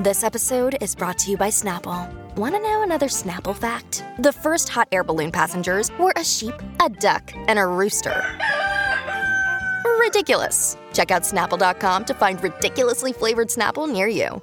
[0.00, 2.12] This episode is brought to you by Snapple.
[2.34, 4.04] Want to know another Snapple fact?
[4.18, 8.24] The first hot air balloon passengers were a sheep, a duck, and a rooster.
[10.00, 10.76] Ridiculous.
[10.92, 14.42] Check out snapple.com to find ridiculously flavored Snapple near you.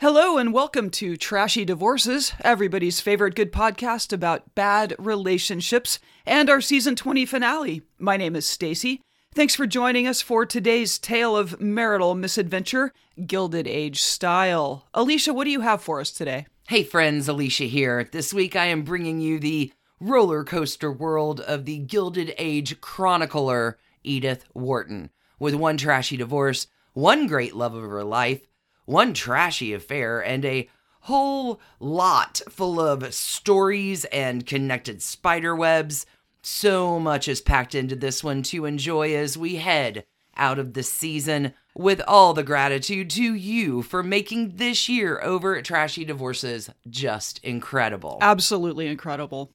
[0.00, 6.62] Hello and welcome to Trashy Divorces, everybody's favorite good podcast about bad relationships, and our
[6.62, 7.82] season 20 finale.
[7.98, 9.02] My name is Stacy.
[9.34, 12.92] Thanks for joining us for today's tale of marital misadventure,
[13.26, 14.86] Gilded Age style.
[14.94, 16.46] Alicia, what do you have for us today?
[16.68, 18.04] Hey friends, Alicia here.
[18.04, 23.76] This week I am bringing you the roller coaster world of the Gilded Age chronicler,
[24.04, 25.10] Edith Wharton.
[25.40, 28.46] With one trashy divorce, one great love of her life,
[28.84, 30.68] one trashy affair, and a
[31.00, 36.06] whole lot full of stories and connected spider webs.
[36.46, 40.04] So much is packed into this one to enjoy as we head
[40.36, 45.56] out of the season with all the gratitude to you for making this year over
[45.56, 48.18] at Trashy Divorces just incredible.
[48.20, 49.52] Absolutely incredible.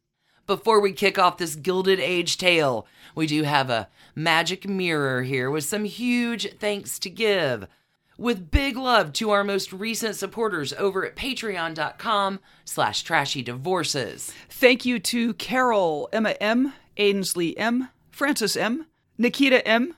[0.48, 5.52] Before we kick off this Gilded Age tale, we do have a magic mirror here
[5.52, 7.68] with some huge thanks to give.
[8.20, 14.34] With big love to our most recent supporters over at patreon.com slash trashy divorces.
[14.50, 19.96] Thank you to Carol, Emma M, Ainsley M, Francis M, Nikita M.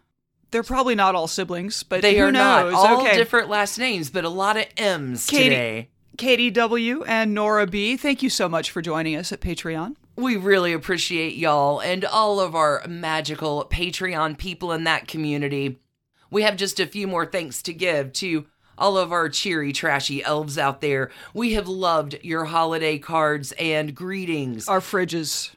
[0.51, 2.73] They're probably not all siblings, but They who are not knows?
[2.75, 3.17] all okay.
[3.17, 5.89] different last names, but a lot of M's Katie- today.
[6.17, 9.95] Katie W and Nora B, thank you so much for joining us at Patreon.
[10.17, 15.79] We really appreciate y'all and all of our magical Patreon people in that community.
[16.31, 20.23] We have just a few more thanks to give to all of our cheery, trashy
[20.23, 21.11] elves out there.
[21.33, 24.67] We have loved your holiday cards and greetings.
[24.67, 25.51] Our fridge is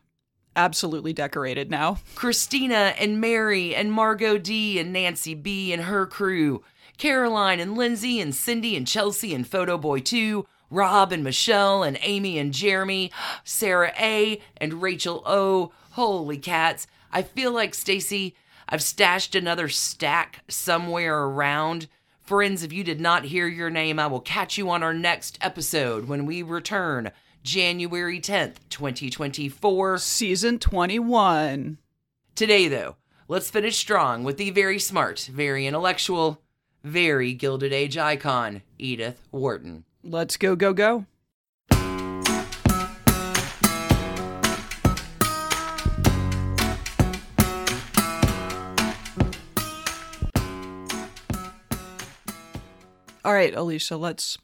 [0.57, 1.99] absolutely decorated now.
[2.17, 6.63] Christina and Mary and Margot D and Nancy B and her crew,
[6.99, 11.99] Caroline and Lindsay and Cindy and Chelsea and Photo Boy 2, Rob and Michelle and
[12.03, 13.13] Amy and Jeremy,
[13.45, 15.73] Sarah A and Rachel O.
[15.93, 16.87] Holy cats.
[17.13, 18.35] I feel like Stacy,
[18.69, 21.89] I've stashed another stack somewhere around.
[22.21, 25.39] Friends, if you did not hear your name, I will catch you on our next
[25.41, 29.99] episode when we return January 10th, 2024.
[29.99, 31.79] Season 21.
[32.35, 32.97] Today, though,
[33.29, 36.41] let's finish strong with the very smart, very intellectual,
[36.83, 39.85] very Gilded Age icon, Edith Wharton.
[40.03, 41.05] Let's go, go, go.
[53.25, 54.37] All right, Alicia, let's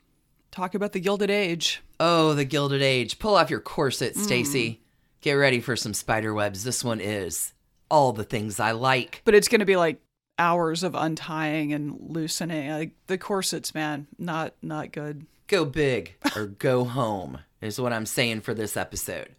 [0.51, 1.83] talk about the Gilded Age.
[1.99, 3.19] Oh, the Gilded Age.
[3.19, 4.23] Pull off your corset, hmm.
[4.23, 4.81] Stacy.
[5.21, 6.65] Get ready for some spider webs.
[6.65, 7.53] This one is
[7.91, 9.21] all the things I like.
[9.27, 10.01] But it's going to be like
[10.39, 12.71] hours of untying and loosening.
[12.71, 15.27] Like the corsets, man, not not good.
[15.47, 19.35] Go big or go home, is what I'm saying for this episode.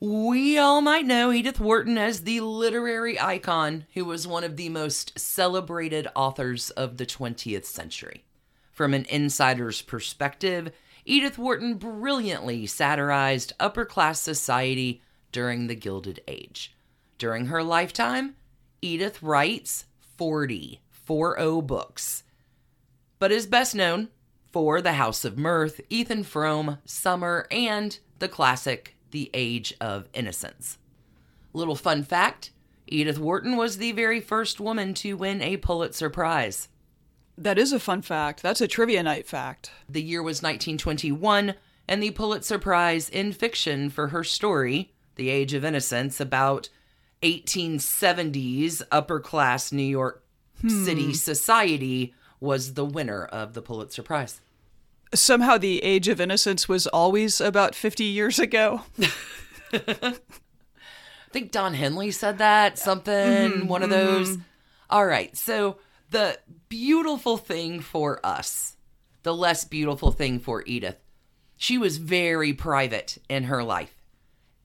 [0.00, 4.68] We all might know Edith Wharton as the literary icon who was one of the
[4.68, 8.24] most celebrated authors of the 20th century.
[8.76, 10.70] From an insider's perspective,
[11.06, 15.00] Edith Wharton brilliantly satirized upper class society
[15.32, 16.76] during the Gilded Age.
[17.16, 18.36] During her lifetime,
[18.82, 19.86] Edith writes
[20.18, 22.24] 40, 40 books,
[23.18, 24.08] but is best known
[24.52, 30.76] for The House of Mirth, Ethan Frome, Summer, and the classic The Age of Innocence.
[31.54, 32.50] Little fun fact
[32.86, 36.68] Edith Wharton was the very first woman to win a Pulitzer Prize.
[37.38, 38.42] That is a fun fact.
[38.42, 39.70] That's a trivia night fact.
[39.88, 41.54] The year was 1921,
[41.86, 46.70] and the Pulitzer Prize in fiction for her story, The Age of Innocence, about
[47.22, 50.24] 1870s upper class New York
[50.66, 51.12] City hmm.
[51.12, 54.40] society, was the winner of the Pulitzer Prize.
[55.14, 58.82] Somehow the Age of Innocence was always about 50 years ago.
[59.72, 60.14] I
[61.32, 64.32] think Don Henley said that, something, mm-hmm, one of those.
[64.32, 64.42] Mm-hmm.
[64.88, 65.78] All right, so
[66.10, 68.76] the beautiful thing for us,
[69.22, 70.96] the less beautiful thing for Edith,
[71.56, 73.92] she was very private in her life.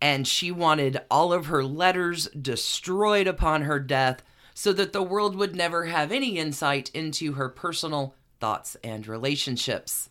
[0.02, 4.24] And she wanted all of her letters destroyed upon her death
[4.54, 10.10] so that the world would never have any insight into her personal thoughts and relationships.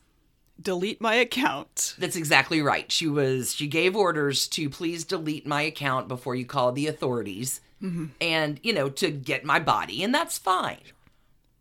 [0.60, 1.94] Delete my account.
[1.98, 2.90] That's exactly right.
[2.92, 7.60] She was she gave orders to please delete my account before you call the authorities
[7.82, 8.06] mm-hmm.
[8.20, 10.80] and, you know, to get my body, and that's fine.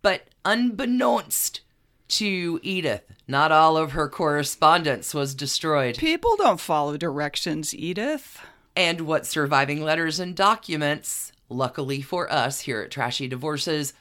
[0.02, 1.62] But unbeknownst
[2.10, 5.98] to Edith, not all of her correspondence was destroyed.
[5.98, 8.40] People don't follow directions, Edith.
[8.76, 13.94] And what surviving letters and documents, luckily for us here at Trashy Divorces,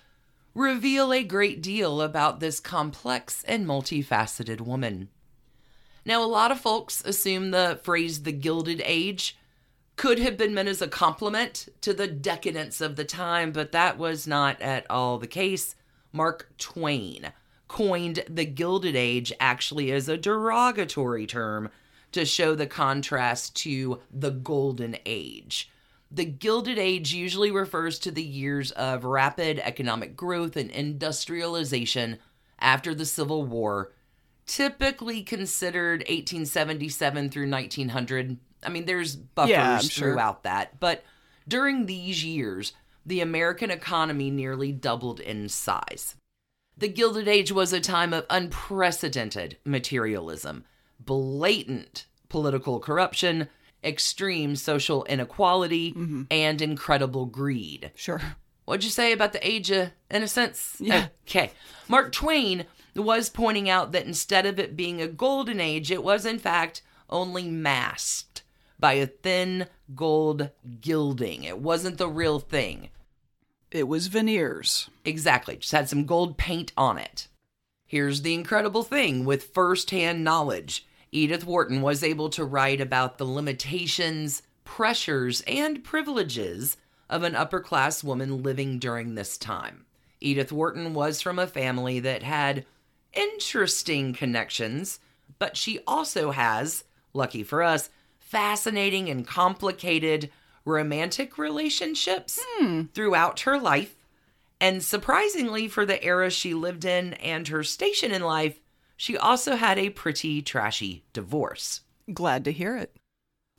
[0.54, 5.08] reveal a great deal about this complex and multifaceted woman.
[6.04, 9.36] Now, a lot of folks assume the phrase the Gilded Age
[9.96, 13.98] could have been meant as a compliment to the decadence of the time, but that
[13.98, 15.74] was not at all the case.
[16.12, 17.32] Mark Twain
[17.66, 21.70] coined the Gilded Age actually as a derogatory term
[22.12, 25.70] to show the contrast to the Golden Age.
[26.10, 32.18] The Gilded Age usually refers to the years of rapid economic growth and industrialization
[32.58, 33.92] after the Civil War,
[34.46, 38.38] typically considered 1877 through 1900.
[38.62, 40.12] I mean, there's buffers Yeah, sure.
[40.12, 41.04] throughout that, but
[41.46, 42.72] during these years,
[43.08, 46.14] the American economy nearly doubled in size.
[46.76, 50.64] The Gilded Age was a time of unprecedented materialism,
[51.00, 53.48] blatant political corruption,
[53.82, 56.22] extreme social inequality, mm-hmm.
[56.30, 57.90] and incredible greed.
[57.94, 58.20] Sure.
[58.64, 60.76] What'd you say about the age of innocence?
[60.78, 61.08] Yeah.
[61.26, 61.52] Okay.
[61.88, 66.26] Mark Twain was pointing out that instead of it being a golden age, it was
[66.26, 68.42] in fact only masked
[68.78, 70.50] by a thin gold
[70.80, 71.44] gilding.
[71.44, 72.90] It wasn't the real thing.
[73.70, 74.88] It was veneers.
[75.04, 75.56] Exactly.
[75.56, 77.28] Just had some gold paint on it.
[77.86, 80.86] Here's the incredible thing with first-hand knowledge.
[81.10, 86.76] Edith Wharton was able to write about the limitations, pressures, and privileges
[87.08, 89.86] of an upper class woman living during this time.
[90.20, 92.66] Edith Wharton was from a family that had
[93.14, 95.00] interesting connections,
[95.38, 96.84] but she also has,
[97.14, 97.88] lucky for us,
[98.18, 100.30] fascinating and complicated
[100.68, 102.82] romantic relationships hmm.
[102.94, 103.96] throughout her life.
[104.60, 108.60] And surprisingly, for the era she lived in and her station in life,
[108.96, 111.82] she also had a pretty trashy divorce.
[112.12, 112.94] Glad to hear it.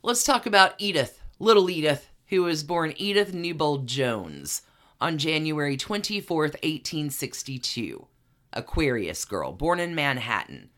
[0.02, 4.62] Let's talk about Edith, little Edith, who was born Edith Newbold Jones
[5.00, 8.06] on January 24th, 1862.
[8.52, 10.70] Aquarius girl, born in Manhattan,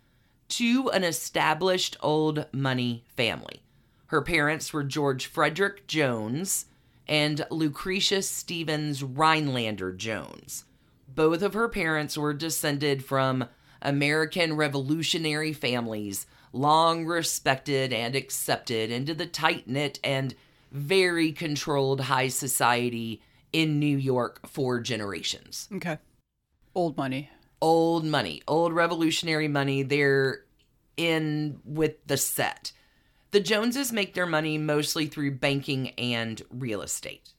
[0.48, 3.61] to an established old money family.
[4.12, 6.66] Her parents were George Frederick Jones
[7.08, 10.66] and Lucretia Stevens Rhinelander Jones.
[11.08, 13.48] Both of her parents were descended from
[13.80, 20.34] American revolutionary families, long respected and accepted into the tight knit and
[20.70, 25.70] very controlled high society in New York for generations.
[25.72, 25.96] Okay.
[26.74, 27.30] Old money.
[27.62, 29.82] Old money, old revolutionary money.
[29.82, 30.44] They're
[30.98, 32.72] in with the set.
[33.32, 37.30] The Joneses make their money mostly through banking and real estate.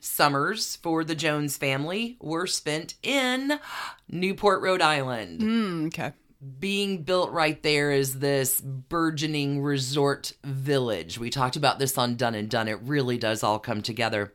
[0.00, 3.60] Summers for the Jones family were spent in
[4.08, 5.40] Newport, Rhode Island.
[5.40, 6.12] Mm, okay.
[6.58, 11.16] Being built right there is this burgeoning resort village.
[11.16, 12.66] We talked about this on Done and Done.
[12.66, 14.34] It really does all come together.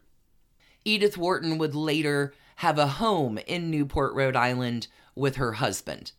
[0.86, 6.14] Edith Wharton would later have a home in Newport, Rhode Island with her husband.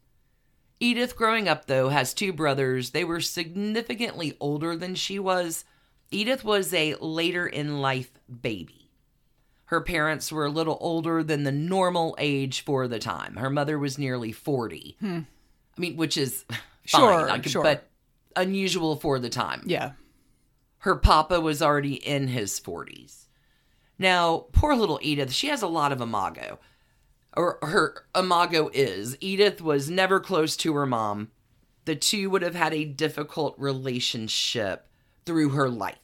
[0.81, 2.91] Edith, growing up though, has two brothers.
[2.91, 5.65] They were significantly older than she was.
[6.11, 8.11] Edith was a later in life
[8.43, 8.91] baby.
[9.67, 13.37] Her parents were a little older than the normal age for the time.
[13.37, 14.97] Her mother was nearly 40.
[14.99, 15.19] Hmm.
[15.77, 16.44] I mean, which is
[16.87, 17.62] fine, Sure, sure.
[17.62, 17.88] but
[18.35, 19.93] unusual for the time Yeah.
[20.79, 23.26] her papa was already in his 40s.
[23.99, 26.59] Now, poor little Edith, she has a lot of imago.
[27.37, 31.31] Or her imago is Edith was never close to her mom.
[31.85, 34.87] The two would have had a difficult relationship
[35.25, 35.97] through her life.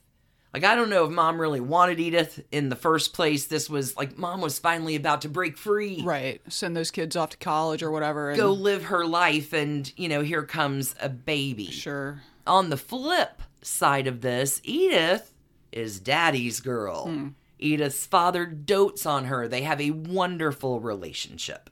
[0.54, 3.46] Like, I don't know if mom really wanted Edith in the first place.
[3.46, 6.40] This was like mom was finally about to break free Right.
[6.48, 8.30] Send those kids off to college or whatever.
[8.30, 12.22] And go live her life and you know here comes a baby Sure.
[12.46, 15.34] on the flip side of this, Edith
[15.72, 17.06] is daddy's girl.
[17.06, 17.28] Hmm.
[17.58, 19.48] Edith's father dotes on her.
[19.48, 21.70] They have a wonderful relationship.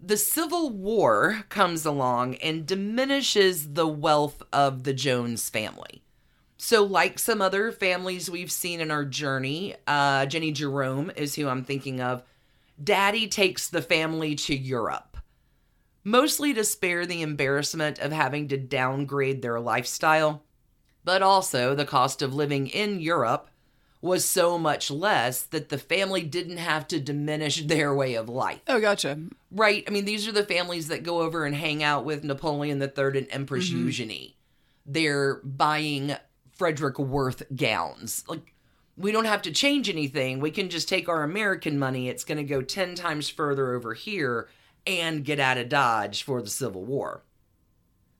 [0.00, 6.02] The Civil War comes along and diminishes the wealth of the Jones family.
[6.56, 11.48] So, like some other families we've seen in our journey, uh, Jenny Jerome is who
[11.48, 12.22] I'm thinking of.
[12.82, 15.08] Daddy takes the family to Europe
[16.08, 20.42] mostly to spare the embarrassment of having to downgrade their lifestyle,
[21.04, 23.50] but also the cost of living in Europe
[24.00, 28.60] was so much less that the family didn't have to diminish their way of life.
[28.68, 29.18] Oh, gotcha.
[29.50, 29.84] Right?
[29.86, 33.18] I mean, these are the families that go over and hang out with Napoleon III
[33.18, 33.86] and Empress mm-hmm.
[33.86, 34.36] Eugenie.
[34.86, 36.14] They're buying
[36.52, 38.24] Frederick Worth gowns.
[38.28, 38.54] Like,
[38.96, 40.40] we don't have to change anything.
[40.40, 42.08] We can just take our American money.
[42.08, 44.48] It's going to go 10 times further over here
[44.86, 47.22] and get out of Dodge for the Civil War.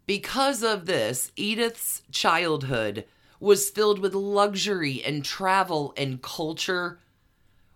[0.07, 3.05] Because of this, Edith's childhood
[3.41, 7.01] was filled with luxury and travel and culture,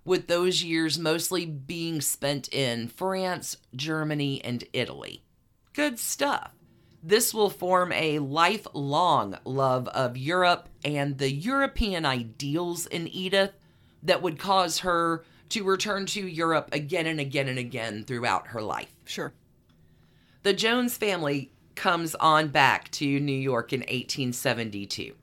[0.04, 5.23] with those years mostly being spent in France, Germany, and Italy.
[5.73, 6.52] Good stuff.
[7.02, 13.52] This will form a lifelong love of Europe and the European ideals in Edith
[14.02, 18.62] that would cause her to return to Europe again and again and again throughout her
[18.62, 18.95] life.
[19.04, 19.33] Sure.
[20.42, 25.14] The Jones family comes on back to New York in 1872,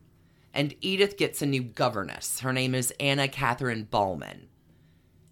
[0.60, 2.42] and Edith gets a new governess.
[2.42, 4.48] Her name is Anna Catherine Bahlmann.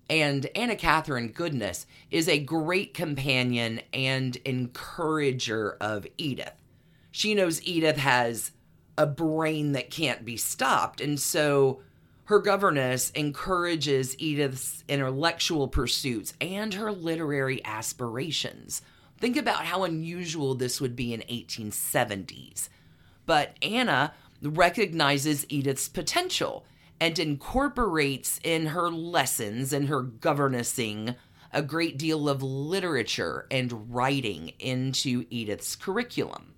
[0.09, 6.53] And Anna Catherine Goodness is a great companion and encourager of Edith.
[7.11, 8.51] She knows Edith has
[8.97, 11.81] a brain that can't be stopped, and so
[12.27, 18.81] her governess encourages Edith's intellectual pursuits and her literary aspirations.
[19.17, 22.69] Think about how unusual this would be in 1870s.
[23.25, 26.65] But Anna recognizes Edith's potential
[26.99, 31.15] and incorporates in her lessons and her governessing
[31.53, 36.55] a great deal of literature and writing into Edith's curriculum.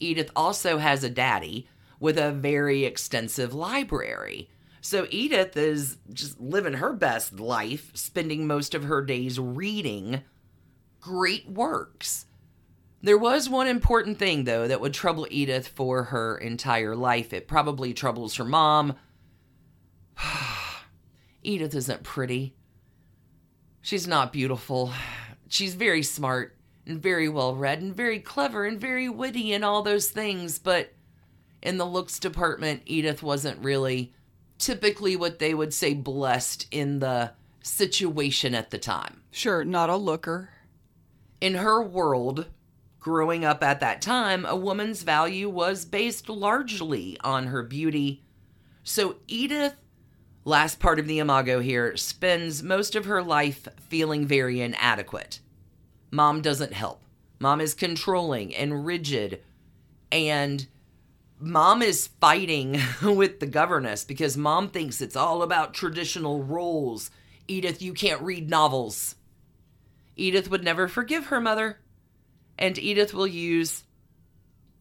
[0.00, 1.68] Edith also has a daddy
[2.00, 4.48] with a very extensive library.
[4.80, 10.22] So Edith is just living her best life, spending most of her days reading
[11.00, 12.26] great works.
[13.04, 17.32] There was one important thing, though, that would trouble Edith for her entire life.
[17.32, 18.94] It probably troubles her mom.
[21.42, 22.54] Edith isn't pretty.
[23.80, 24.92] She's not beautiful.
[25.48, 26.56] She's very smart
[26.86, 30.92] and very well read and very clever and very witty and all those things, but
[31.60, 34.12] in the looks department, Edith wasn't really
[34.58, 37.32] typically what they would say blessed in the
[37.62, 39.22] situation at the time.
[39.32, 40.50] Sure, not a looker.
[41.40, 42.46] In her world,
[43.02, 48.22] growing up at that time, a woman's value was based largely on her beauty.
[48.84, 49.74] So Edith,
[50.44, 55.40] last part of the imago here, spends most of her life feeling very inadequate.
[56.12, 57.02] Mom doesn't help.
[57.40, 59.42] Mom is controlling and rigid.
[60.12, 60.68] And
[61.40, 67.10] mom is fighting with the governess because mom thinks it's all about traditional roles.
[67.48, 69.16] Edith, you can't read novels.
[70.14, 71.78] Edith would never forgive her mother.
[72.62, 73.82] And Edith will use,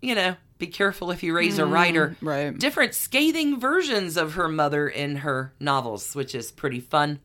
[0.02, 2.16] you know, be careful if you raise a mm, writer.
[2.22, 2.58] right.
[2.58, 7.20] Different scathing versions of her mother in her novels, which is pretty fun.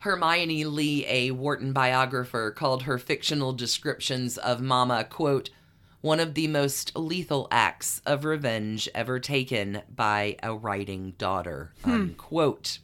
[0.00, 5.48] Hermione Lee, a Wharton biographer, called her fictional descriptions of Mama, quote,
[6.02, 11.90] one of the most lethal acts of revenge ever taken by a writing daughter, hmm.
[11.90, 12.80] unquote.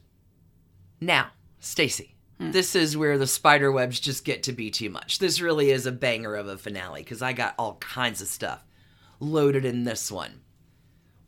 [0.99, 1.27] Now,
[1.59, 2.10] Stacy,
[2.49, 5.19] this is where the spider webs just get to be too much.
[5.19, 8.65] This really is a banger of a finale because I got all kinds of stuff
[9.19, 10.41] loaded in this one.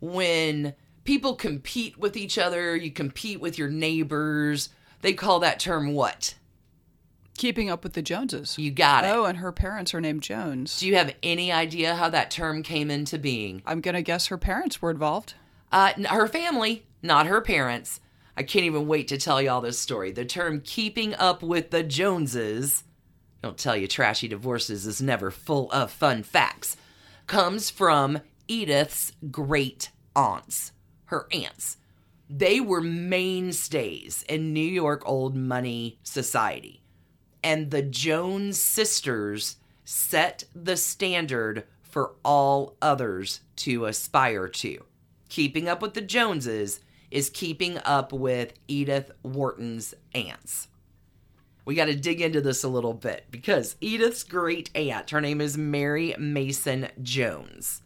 [0.00, 4.70] When people compete with each other, you compete with your neighbors,
[5.02, 6.34] they call that term what?
[7.36, 8.58] Keeping up with the Joneses.
[8.58, 9.08] You got it.
[9.08, 10.78] Oh, and her parents are named Jones.
[10.78, 13.62] Do you have any idea how that term came into being?
[13.66, 15.34] I'm going to guess her parents were involved.
[15.72, 18.00] Uh, her family, not her parents.
[18.36, 20.10] I can't even wait to tell y'all this story.
[20.10, 22.84] The term keeping up with the Joneses,
[23.42, 26.76] don't tell you trashy divorces is never full of fun facts,
[27.26, 30.72] comes from Edith's great aunts,
[31.06, 31.76] her aunts.
[32.28, 36.82] They were mainstays in New York old money society.
[37.42, 44.84] And the Jones sisters set the standard for all others to aspire to.
[45.28, 46.80] Keeping up with the Joneses
[47.14, 50.66] is keeping up with Edith Wharton's aunts.
[51.64, 55.40] We got to dig into this a little bit because Edith's great aunt, her name
[55.40, 57.82] is Mary Mason Jones.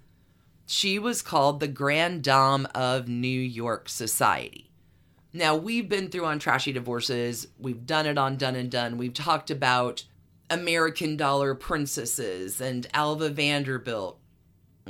[0.64, 4.70] She was called the Grand Dame of New York Society.
[5.34, 8.96] Now, we've been through on Trashy Divorces, we've done it on Done and Done.
[8.96, 10.04] We've talked about
[10.48, 14.27] American Dollar Princesses and Alva Vanderbilt and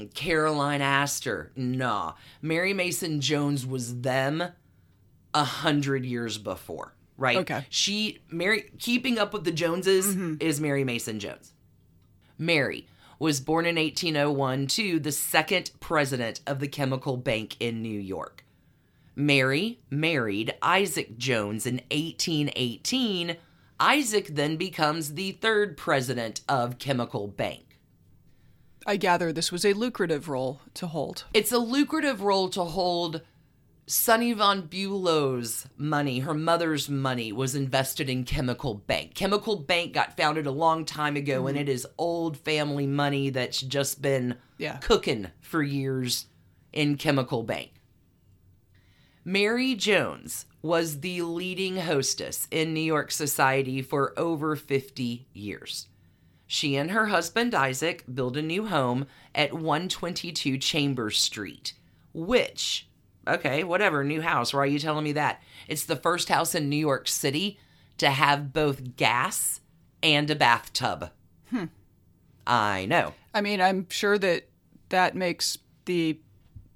[0.06, 1.50] Caroline Astor.
[1.56, 4.42] Nah, Mary Mason Jones was them
[5.34, 7.38] a hundred years before, right?
[7.38, 7.66] Okay.
[7.68, 10.34] She Mary keeping up with the Joneses mm-hmm.
[10.40, 11.52] is Mary Mason Jones.
[12.38, 12.86] Mary
[13.18, 18.44] was born in 1801 to the second president of the Chemical Bank in New York.
[19.16, 23.36] Mary married Isaac Jones in 1818.
[23.80, 27.67] Isaac then becomes the third president of Chemical Bank.
[28.88, 31.24] I gather this was a lucrative role to hold.
[31.34, 33.20] It's a lucrative role to hold.
[33.86, 39.14] Sunny von Bülow's money, her mother's money, was invested in Chemical Bank.
[39.14, 41.68] Chemical Bank got founded a long time ago, and mm-hmm.
[41.68, 44.78] it is old family money that's just been Yeah.
[44.78, 46.24] cooking for years
[46.72, 47.72] in Chemical Bank.
[49.22, 55.88] Mary Jones was the leading hostess in New York society for over 50 years.
[56.50, 61.74] She and her husband Isaac build a new home at 122 Chambers Street,
[62.14, 62.88] which,
[63.28, 64.54] okay, whatever, new house.
[64.54, 65.42] Why are you telling me that?
[65.68, 67.58] It's the first house in New York City
[67.98, 69.60] to have both gas
[70.02, 71.10] and a bathtub.
[71.50, 71.66] Hmm.
[72.46, 73.12] I know.
[73.34, 74.48] I mean, I'm sure that
[74.88, 76.18] that makes the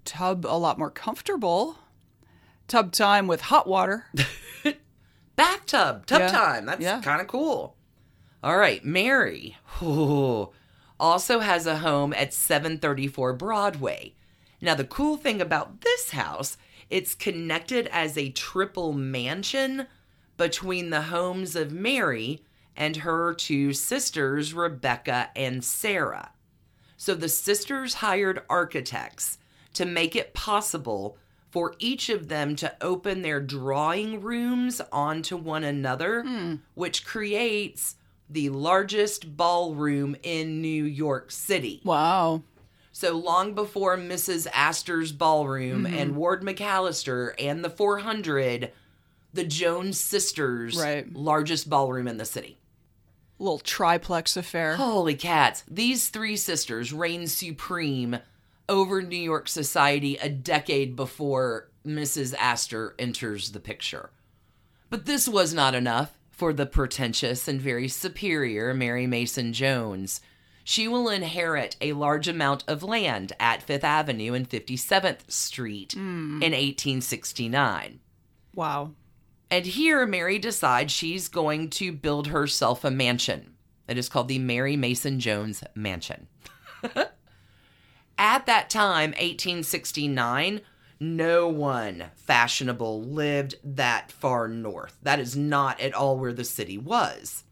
[0.04, 1.78] tub a lot more comfortable.
[2.68, 4.04] Tub time with hot water.
[5.36, 6.28] Bathtub, tub Yeah.
[6.28, 6.66] time.
[6.66, 7.00] That's Yeah.
[7.00, 7.74] kind of cool.
[8.42, 10.50] All right, Mary ooh,
[10.98, 14.14] also has a home at 734 Broadway.
[14.60, 16.56] Now, the cool thing about this house,
[16.90, 19.86] it's connected as a triple mansion
[20.36, 22.42] between the homes of Mary
[22.76, 26.32] and her two sisters, Rebecca and Sarah.
[26.96, 29.38] So the sisters hired architects
[29.74, 31.16] to make it possible
[31.50, 36.54] for each of them to open their drawing rooms onto one another, hmm.
[36.74, 37.96] which creates
[38.32, 41.80] the largest ballroom in New York City.
[41.84, 42.42] Wow.
[42.92, 44.46] So long before Mrs.
[44.52, 45.94] Astor's ballroom mm-hmm.
[45.94, 48.70] and Ward McAllister and the 400,
[49.32, 51.12] the Jones sisters' Right.
[51.12, 52.58] largest ballroom in the city.
[53.38, 54.76] Little triplex affair.
[54.76, 55.64] Holy cats.
[55.68, 58.18] These three sisters reign supreme
[58.68, 62.34] over New York society a decade before Mrs.
[62.38, 64.10] Astor enters the picture.
[64.90, 70.20] But this was not enough for the pretentious and very superior Mary Mason Jones.
[70.64, 76.42] She will inherit a large amount of land at Fifth Avenue and 57th Street hmm.
[76.42, 78.00] in 1869.
[78.56, 78.90] Wow.
[79.52, 83.54] And here, Mary decides she's going to build herself a mansion.
[83.86, 86.26] It is called the Mary Mason Jones Mansion.
[88.18, 90.60] At that time, 1869,
[91.02, 94.96] no one fashionable lived that far north.
[95.02, 97.42] That is not at all where the city was.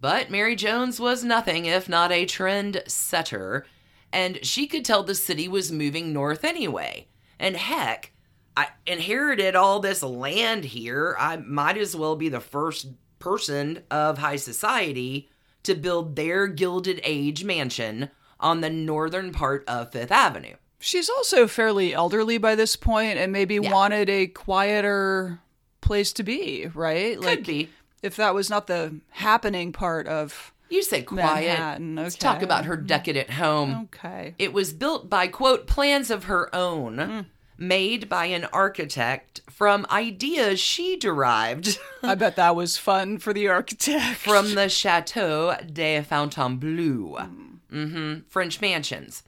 [0.00, 3.64] But Mary Jones was nothing if not a trend setter,
[4.12, 7.08] and she could tell the city was moving north anyway.
[7.38, 8.12] And heck,
[8.56, 11.16] I inherited all this land here.
[11.18, 15.30] I might as well be the first person of high society
[15.62, 20.56] to build their Gilded Age mansion on the northern part of Fifth Avenue.
[20.78, 23.72] She's also fairly elderly by this point and maybe Yeah.
[23.72, 25.40] wanted a quieter
[25.80, 27.18] place to be, right?
[27.20, 27.70] Could be.
[28.02, 31.46] if that was not the happening part of You say quiet.
[31.46, 32.20] Manhattan, Let's okay.
[32.20, 33.88] talk about her decadent home.
[33.94, 34.34] okay.
[34.38, 40.60] It was built by, quote, plans of her own, made by an architect from ideas
[40.60, 44.16] she derived I bet that was fun for the architect.
[44.18, 47.28] from the Chateau de Fontainebleau,
[47.70, 49.22] hmm French mansions.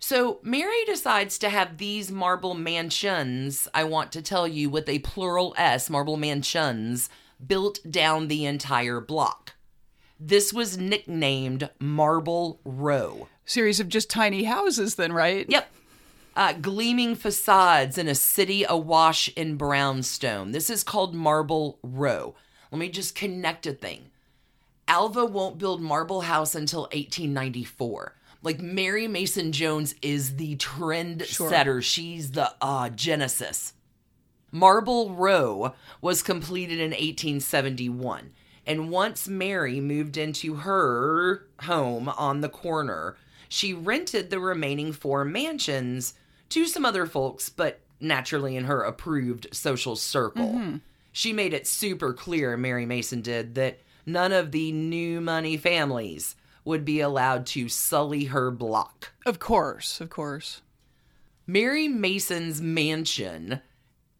[0.00, 4.98] So Mary decides to have these marble mansions, I want to tell you with a
[5.00, 7.10] plural S, marble mansions,
[7.46, 9.52] built down the entire block.
[10.18, 13.28] This was nicknamed Marble Row.
[13.44, 15.44] series of just tiny houses then, right?
[15.48, 15.70] Yep.
[16.34, 20.52] Uh, gleaming facades in a city awash in brownstone.
[20.52, 22.34] This is called Marble Row.
[22.72, 24.10] Let me just connect a thing.
[24.88, 28.14] Alva won't build Marble House until 1894.
[28.42, 31.82] Like Mary Mason Jones is the trend setter.
[31.82, 33.74] She's the uh, genesis.
[34.50, 38.32] Marble Row was completed in 1871.
[38.66, 43.16] And once Mary moved into her home on the corner,
[43.48, 46.14] she rented the remaining four mansions
[46.50, 50.52] to some other folks, but naturally in her approved social circle.
[51.12, 56.36] She made it super clear, Mary Mason did, that none of the new money families
[56.64, 59.12] would be allowed to sully her block.
[59.26, 60.62] Of course, of course.
[61.46, 63.60] Mary Mason's mansion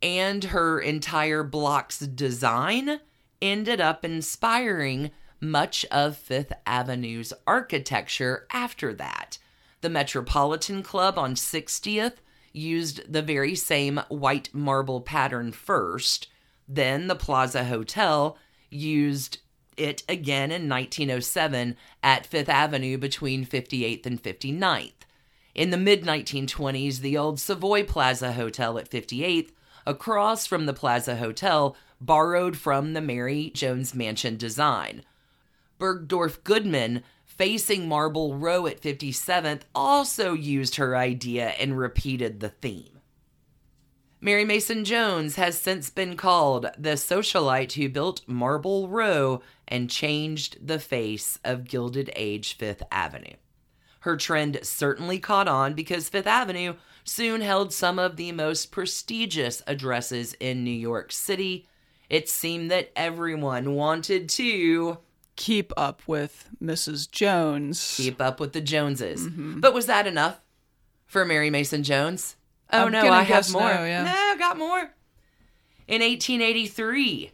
[0.03, 3.01] and her entire block's design
[3.41, 9.39] ended up inspiring much of Fifth Avenue's architecture after that.
[9.81, 12.17] The Metropolitan Club on 60th
[12.53, 16.29] used the very same white marble pattern first,
[16.69, 18.37] then the Plaza Hotel
[18.71, 19.39] used
[19.81, 24.93] it again in 1907 at Fifth Avenue between 58th and 59th.
[25.55, 29.51] In the mid 1920s, the old Savoy Plaza Hotel at 58th,
[29.87, 35.03] across from the Plaza Hotel, borrowed from the Mary Jones Mansion design.
[35.79, 43.01] Bergdorf Goodman, facing Marble Row at 57th, also used her idea and repeated the theme.
[44.23, 50.67] Mary Mason Jones has since been called the socialite who built Marble Row and changed
[50.67, 53.35] the face of Gilded Age Fifth Avenue.
[54.01, 59.63] Her trend certainly caught on because Fifth Avenue soon held some of the most prestigious
[59.67, 61.67] addresses in New York City.
[62.09, 64.99] It seemed that everyone wanted to
[65.37, 67.11] Keep up with Mrs.
[67.11, 67.95] Jones.
[67.97, 69.27] keep up with the Joneses.
[69.27, 69.61] Mm-hmm.
[69.61, 70.39] But was that enough
[71.07, 72.37] for Mary Mason Jones?
[72.71, 73.63] Oh I'm no, I have more.
[73.63, 74.05] no, yeah.
[74.05, 74.93] No, I got more.
[75.89, 77.33] In 1883,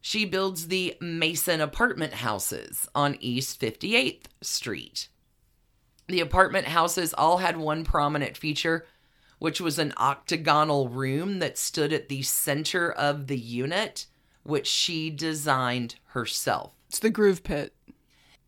[0.00, 5.08] she builds the Mason apartment houses on East 58th Street.
[6.08, 8.86] The apartment houses all had one prominent feature,
[9.38, 14.06] which was an octagonal room that stood at the center of the unit,
[14.42, 16.72] which she designed herself.
[16.88, 17.72] It's the Groove Pit.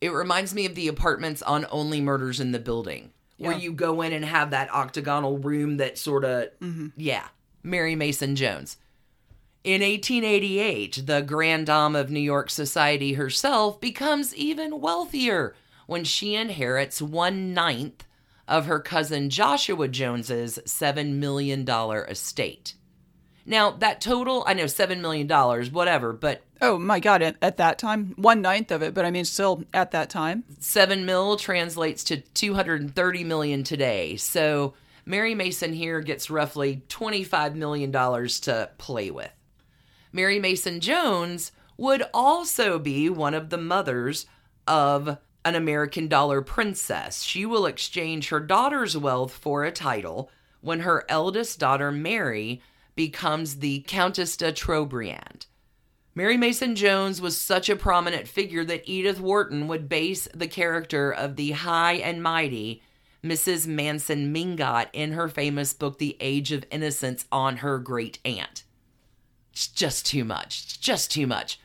[0.00, 4.02] It reminds me of the apartments on Only Murders in the Building, where you go
[4.02, 6.88] in and have that octagonal room that sort of, mm-hmm.
[6.96, 7.28] yeah,
[7.62, 8.76] Mary Mason Jones.
[9.64, 15.54] In 1888, the Grand Dame of New York society herself becomes even wealthier
[15.86, 18.04] when she inherits one ninth
[18.48, 22.74] of her cousin Joshua Jones's $7 million estate.
[23.46, 25.28] Now, that total, I know $7 million,
[25.72, 27.22] whatever, but Oh my God!
[27.22, 30.44] At, at that time, one ninth of it, but I mean, still at that time.
[30.60, 34.14] 7 mil translates to 230 million today.
[34.14, 39.32] So Mary Mason here gets roughly 25 million dollars to play with.
[40.12, 44.26] Mary Mason Jones would also be one of the mothers
[44.66, 47.22] of an American dollar princess.
[47.22, 52.62] She will exchange her daughter's wealth for a title when her eldest daughter Mary
[52.94, 55.46] becomes the Countess de Trobriand.
[56.14, 61.10] Mary Mason Jones was such a prominent figure that Edith Wharton would base the character
[61.10, 62.82] of the high and mighty
[63.24, 63.66] Mrs.
[63.66, 68.64] Manson Mingott in her famous book, The Age of Innocence, on her great aunt.
[69.52, 70.62] It's just too much.
[70.64, 71.60] It's just too much.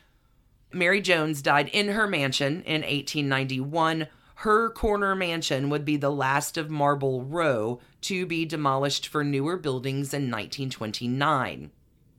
[0.72, 4.08] Mary Jones died in her mansion in 1891.
[4.36, 9.56] Her corner mansion would be the last of Marble Row to be demolished for newer
[9.56, 11.70] buildings in 1929.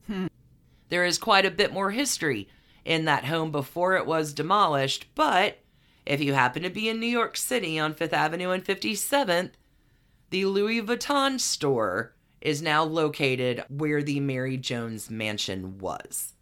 [0.06, 0.26] Hmm.
[0.88, 2.48] There is quite a bit more history
[2.84, 5.60] in that home before it was demolished, but
[6.04, 9.52] if you happen to be in New York City on 5th Avenue and 57th,
[10.30, 16.34] the Louis Vuitton store is now located where the Mary Jones mansion was.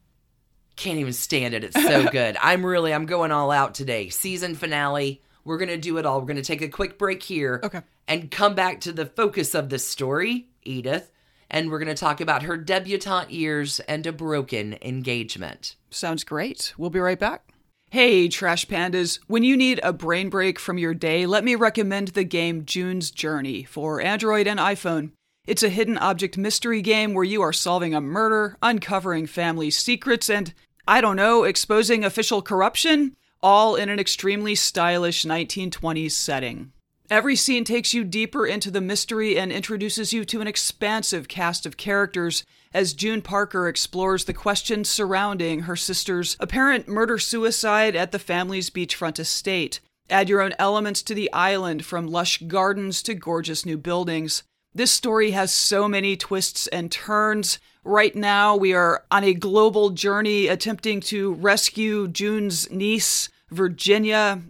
[0.77, 1.65] Can't even stand it.
[1.65, 2.37] It's so good.
[2.41, 4.09] I'm really I'm going all out today.
[4.11, 5.23] Season finale.
[5.45, 6.21] We're going to do it all.
[6.21, 7.81] We're going to take a quick break here Okay.
[8.07, 11.11] and come back to the focus of the story, Edith,
[11.51, 15.77] and we're going to talk about her debutante years and a broken engagement.
[15.91, 16.75] Sounds great.
[16.77, 17.51] We'll be right back.
[17.91, 19.19] Hey, Trash Pandas.
[19.29, 23.11] When you need a brain break from your day, let me recommend the game June's
[23.11, 25.13] Journey for Android and iPhone.
[25.49, 30.29] It's a hidden object mystery game where you are solving a murder, uncovering family secrets,
[30.29, 30.53] and,
[30.87, 36.73] I don't know, exposing official corruption, all in an extremely stylish 1920s setting.
[37.09, 41.65] Every scene takes you deeper into the mystery and introduces you to an expansive cast
[41.65, 48.13] of characters as June Parker explores the questions surrounding her sister's apparent murder suicide at
[48.13, 49.81] the family's beachfront estate.
[50.11, 54.43] Add your own elements to the island from lush gardens to gorgeous new buildings.
[54.75, 57.59] This story has so many twists and turns.
[57.85, 64.43] Right now, we are on a global journey attempting to rescue June's niece, Virginia.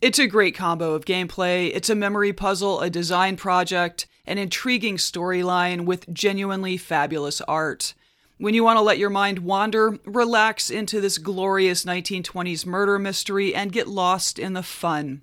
[0.00, 1.70] It's a great combo of gameplay.
[1.74, 7.94] It's a memory puzzle, a design project, an intriguing storyline with genuinely fabulous art.
[8.38, 13.54] When you want to let your mind wander, relax into this glorious 1920s murder mystery
[13.54, 15.22] and get lost in the fun.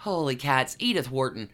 [0.00, 1.50] Holy cats, Edith Wharton.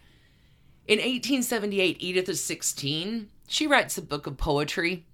[0.87, 3.29] In 1878, Edith is 16.
[3.49, 5.07] She writes a book of poetry.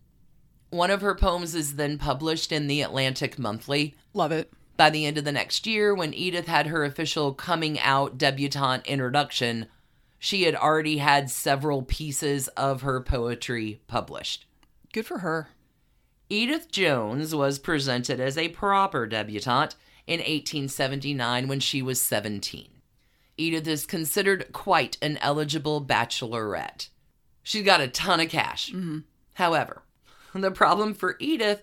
[0.71, 3.95] One of her poems is then published in the Atlantic Monthly.
[4.13, 4.53] Love it.
[4.77, 8.87] By the end of the next year, when Edith had her official coming out debutante
[8.87, 9.67] introduction,
[10.19, 14.47] she had already had several pieces of her poetry published.
[14.93, 15.49] Good for her.
[16.31, 19.75] Edith Jones was presented as a proper debutante
[20.07, 22.69] in 1879 when she was 17.
[23.39, 26.89] Edith is considered quite an eligible bachelorette.
[27.43, 28.71] She's got a ton of cash.
[28.71, 28.99] Mm-hmm.
[29.35, 29.83] However,
[30.35, 31.63] the problem for Edith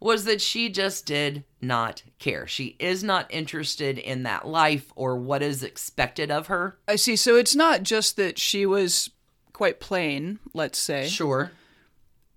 [0.00, 2.46] was that she just did not care.
[2.46, 6.78] She is not interested in that life or what is expected of her.
[6.86, 7.16] I see.
[7.16, 9.10] So it's not just that she was
[9.54, 11.52] quite plain, let's say, Sure.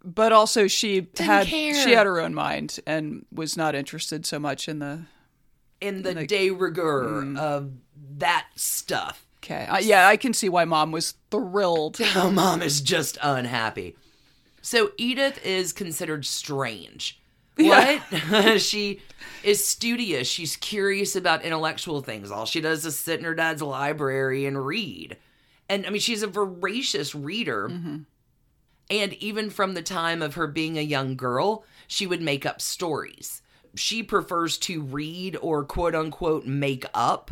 [0.04, 1.74] but also she had care.
[1.74, 5.02] she had her own mind and was not interested so much in the.
[5.82, 7.38] In the Like- de rigueur mm.
[7.38, 7.72] of
[8.18, 9.26] that stuff.
[9.44, 12.00] Okay, uh, yeah, I can see why mom was thrilled.
[12.16, 13.96] Oh, mom is just unhappy.
[14.62, 17.20] So Edith is considered strange.
[17.56, 18.02] What?
[18.62, 19.02] she
[19.44, 20.28] is studious.
[20.28, 22.32] She's curious about intellectual things.
[22.32, 25.18] All she does is sit in her dad's library and read.
[25.70, 27.68] And I mean, she's a voracious reader.
[28.90, 32.62] And even from the time of her being a young girl, she would make up
[32.62, 33.42] stories.
[33.76, 37.32] She prefers to read or quote unquote make up.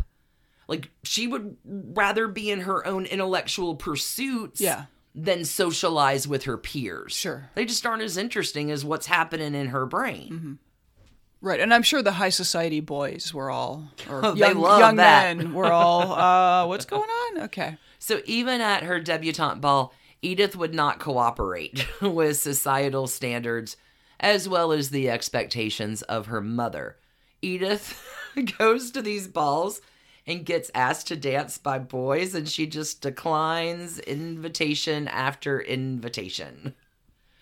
[0.67, 4.86] Like she would rather be in her own intellectual pursuits Yeah.
[5.13, 7.13] than socialize with her peers.
[7.13, 7.49] Sure.
[7.56, 10.60] They just aren't as interesting as what's happening in her brain.
[11.41, 15.54] Right, and I'm sure the high society boys were all, or Oh, young, young men
[15.54, 17.41] were all, uh, what's going on?
[17.43, 17.78] Okay.
[17.99, 23.78] So even at her debutante ball, Edith would not cooperate with societal standards
[24.19, 26.97] as well as the expectations of her mother.
[27.43, 28.01] Edith
[28.58, 29.82] goes to these balls
[30.27, 36.73] and gets asked to dance by boys, and she just declines invitation after invitation.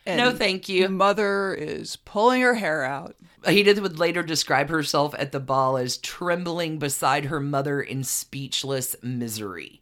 [0.06, 0.90] And no, thank you.
[0.90, 3.16] Mother is pulling her hair out.
[3.50, 8.96] Edith would later describe herself at the ball as trembling beside her mother in speechless
[9.02, 9.82] misery.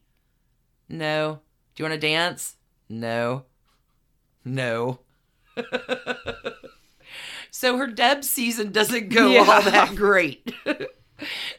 [0.88, 1.40] No.
[1.76, 2.58] Do you want to dance?
[2.90, 3.46] No.
[4.44, 5.00] No.
[7.52, 10.54] so her Deb season doesn't go all that great.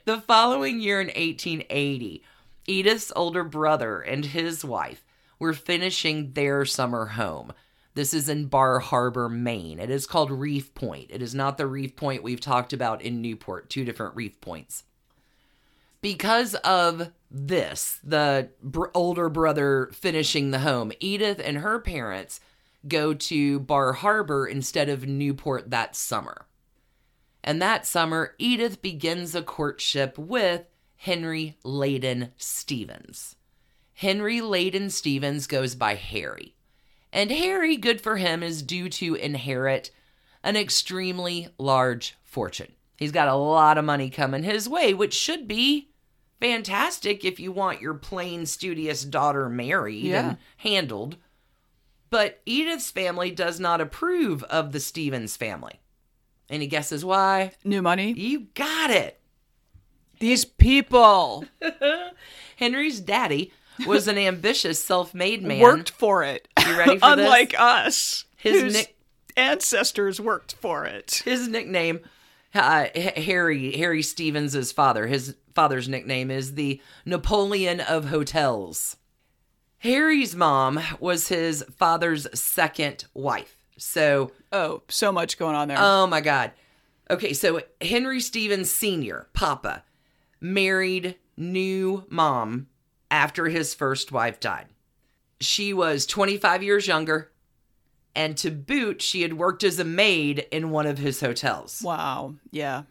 [0.04, 2.22] the following year in 1880,
[2.66, 5.04] Edith's older brother and his wife
[5.38, 7.52] were finishing their summer home.
[7.94, 9.78] This is in Bar Harbor, Maine.
[9.78, 11.10] It is called Reef Point.
[11.10, 14.84] It is not the Reef Point we've talked about in Newport, two different reef points.
[16.00, 22.40] Because of this, the br- older brother finishing the home, Edith and her parents
[22.88, 26.46] go to Bar Harbor instead of Newport that summer.
[27.44, 30.64] And that summer, Edith begins a courtship with
[30.96, 33.36] Henry Leyden Stevens.
[33.94, 36.54] Henry Leyden Stevens goes by Harry.
[37.12, 39.90] And Harry, good for him, is due to inherit
[40.42, 42.72] an extremely large fortune.
[42.96, 45.90] He's got a lot of money coming his way, which should be
[46.40, 50.28] fantastic if you want your plain, studious daughter married Yeah.
[50.30, 51.16] and handled.
[52.10, 55.80] But Edith's family does not approve of the Stevens family.
[56.52, 57.52] Any guesses why?
[57.64, 58.12] New money.
[58.12, 59.18] You got it.
[60.20, 61.46] These people
[62.56, 63.52] Henry's daddy
[63.86, 65.60] was an ambitious, self made man.
[65.60, 66.46] worked for it.
[66.64, 67.24] You ready for this?
[67.24, 68.96] Unlike us, His nick-
[69.36, 71.22] ancestors worked for it.
[71.24, 72.00] his nickname
[72.54, 72.84] uh,
[73.16, 78.98] harry harry stevens's father his father's nickname is the napoleon of hotels
[79.78, 85.76] harry's mom was his father's second wife so Oh, so much going on there.
[85.80, 86.52] oh my god
[87.10, 89.82] okay so henry stevens senior papa
[90.40, 92.68] married new mom
[93.10, 94.66] after his first wife died
[95.40, 97.30] she was 25 years younger
[98.14, 102.34] and to boot she had worked as a maid in one of his hotels wow.
[102.50, 102.82] Yeah.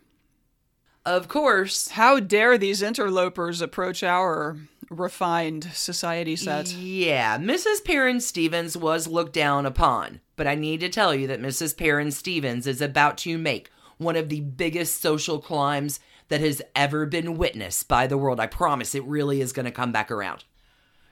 [1.03, 1.89] Of course.
[1.89, 4.57] How dare these interlopers approach our
[4.91, 6.71] refined society set?
[6.73, 7.83] Yeah, Mrs.
[7.83, 11.75] Paran Stevens was looked down upon, but I need to tell you that Mrs.
[11.75, 17.05] Paran Stevens is about to make one of the biggest social climbs that has ever
[17.05, 18.39] been witnessed by the world.
[18.39, 20.43] I promise it really is going to come back around.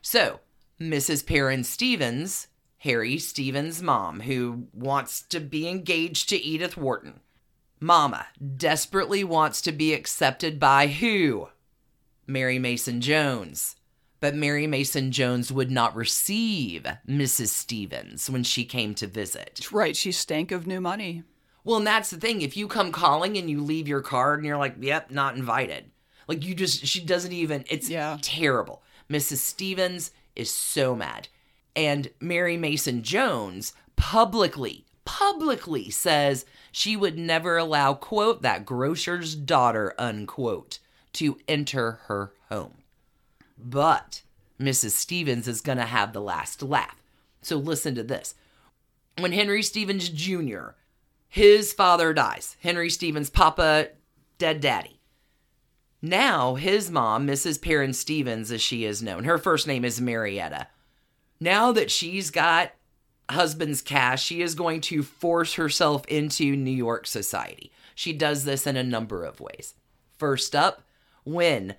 [0.02, 0.40] So,
[0.80, 1.26] Mrs.
[1.26, 2.48] Paran Stevens,
[2.80, 7.20] Harry Stevens' mom, who wants to be engaged to Edith Wharton.
[7.80, 11.50] Mama desperately wants to be accepted by who?
[12.30, 13.76] Mary Mason Jones.
[14.22, 17.48] But Mary Mason Jones would not receive Mrs.
[17.48, 19.68] Stevens when she came to visit.
[19.72, 21.24] Right, she stank of new money.
[21.64, 22.42] Well, and that's the thing.
[22.42, 25.92] If you come calling and you leave your card and you're like, yep, not invited.
[26.28, 28.18] Like you just, she doesn't even, it's Yeah.
[28.22, 28.84] terrible.
[29.10, 29.38] Mrs.
[29.38, 31.28] Stevens is so mad.
[31.76, 39.94] And Mary Mason Jones publicly, publicly says she would never allow, quote, that grocer's daughter,
[39.98, 40.80] unquote,
[41.14, 42.84] to enter her home.
[43.58, 44.22] But
[44.60, 44.92] Mrs.
[44.92, 47.02] Stevens is going to have the last laugh.
[47.42, 48.36] So listen to this.
[49.18, 50.70] When Henry Stevens Jr.,
[51.28, 53.90] his father dies, Henry Stevens' papa,
[54.38, 55.00] dead daddy.
[56.02, 57.62] Now his mom, Mrs.
[57.62, 60.68] Paran Stevens, as she is known, her first name is Marietta.
[61.40, 62.72] Now that she's got
[63.30, 67.72] husband's cash, she is going to force herself into New York society.
[67.96, 69.76] She does this in a number of ways.
[70.18, 70.84] First up,
[71.24, 71.76] when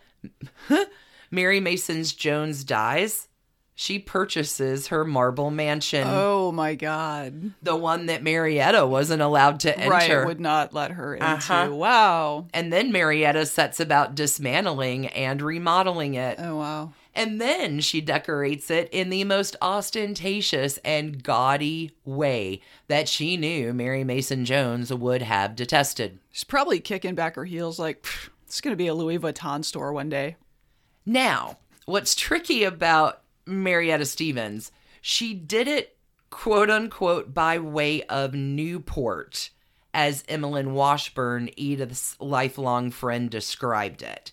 [1.30, 3.28] Mary Mason's Jones dies,
[3.74, 7.52] she purchases her marble mansion, Oh my God.
[7.62, 9.90] the one that Marietta wasn't allowed to enter.
[9.90, 10.26] Right.
[10.26, 11.26] Would not let her into.
[11.26, 11.68] Uh-huh.
[11.72, 12.46] Wow.
[12.52, 16.38] and then Marietta sets about dismantling and remodeling it.
[16.38, 16.92] Oh, wow.
[17.14, 23.72] And then she decorates it in the most ostentatious and gaudy way that she knew
[23.72, 26.18] Mary Mason Jones would have detested.
[26.30, 29.64] She's probably kicking back her heels like, "Pfft, it's going to be a Louis Vuitton
[29.64, 30.34] store one day.
[31.06, 35.96] Now, what's tricky about Marietta Stevens, she did it
[36.30, 39.50] quote unquote by way of Newport,
[39.94, 44.32] as Emmeline Washburn, Edith's lifelong friend, described it.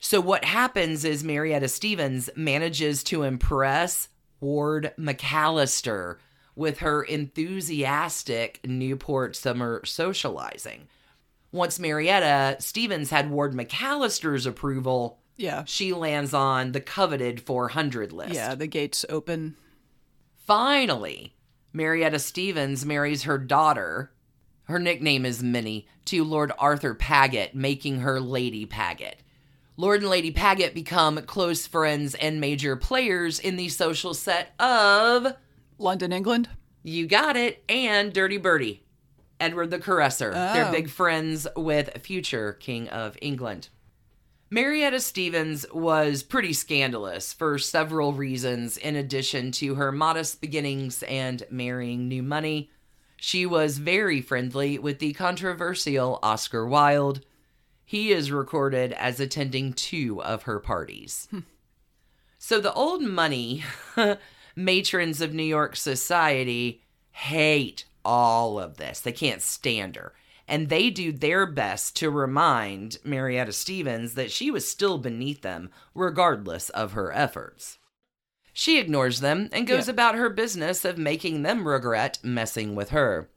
[0.00, 4.08] So, what happens is Marietta Stevens manages to impress
[4.40, 6.16] Ward McAllister
[6.56, 10.88] with her enthusiastic Newport summer socializing.
[11.54, 15.62] Once Marietta Stevens had Ward McAllister's approval, Yeah.
[15.66, 18.34] she lands on the coveted 400 list.
[18.34, 18.56] Yeah.
[18.56, 19.54] The gates open.
[20.36, 21.36] Finally,
[21.72, 24.12] Marietta Stevens marries her daughter.
[24.64, 29.20] Her nickname is Minnie to Lord Arthur Paget, making her Lady Paget.
[29.76, 35.34] Lord and Lady Paget become close friends and major players in the social set of
[35.78, 36.48] London, England.
[36.82, 38.83] You Got It and Dirty Bertie.
[39.40, 40.32] Edward the Caresser.
[40.32, 40.72] They're Oh.
[40.72, 43.68] big friends with future King of England.
[44.50, 51.42] Marietta Stevens was pretty scandalous for several reasons, in addition to her modest beginnings and
[51.50, 52.70] marrying new money.
[53.16, 57.24] She was very friendly with the controversial Oscar Wilde.
[57.84, 61.26] He is recorded as attending two of her parties.
[61.30, 61.40] Hmm.
[62.38, 63.64] So the old money
[64.56, 69.00] matrons of New York society hate all of this.
[69.00, 70.12] They can't stand her.
[70.46, 75.70] And they do their best to remind Marietta Stevens that she was still beneath them,
[75.94, 77.78] regardless of her efforts.
[78.52, 79.92] She ignores them and goes Yeah.
[79.92, 83.30] about her business of making them regret messing with her.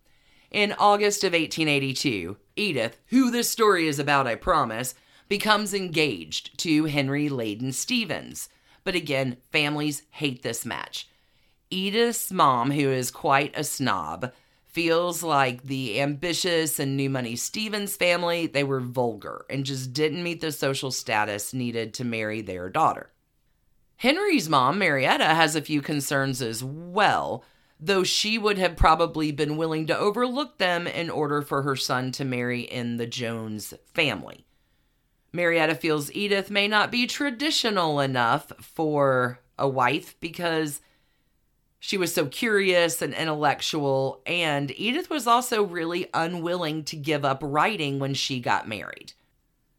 [0.51, 4.93] In August of 1882, Edith, who this story is about, I promise,
[5.27, 8.49] becomes engaged to Henry Leyden Stevens.
[8.83, 11.07] But again, families hate this match.
[11.69, 14.31] Edith's mom, who is quite a snob,
[14.77, 20.21] feels like the ambitious and new money Stevens family, they were vulgar and just didn't
[20.21, 23.09] meet the social status needed to marry their daughter.
[23.95, 27.43] Henry's mom, Marietta, has a few concerns as well,
[27.79, 32.11] though she would have probably been willing to overlook them in order for her son
[32.11, 34.45] to marry in the Jones family.
[35.33, 40.81] Marietta feels Edith may not be traditional enough for a wife because
[41.87, 47.39] she was so curious and intellectual, and Edith was also really unwilling to give up
[47.41, 49.13] writing when she got married.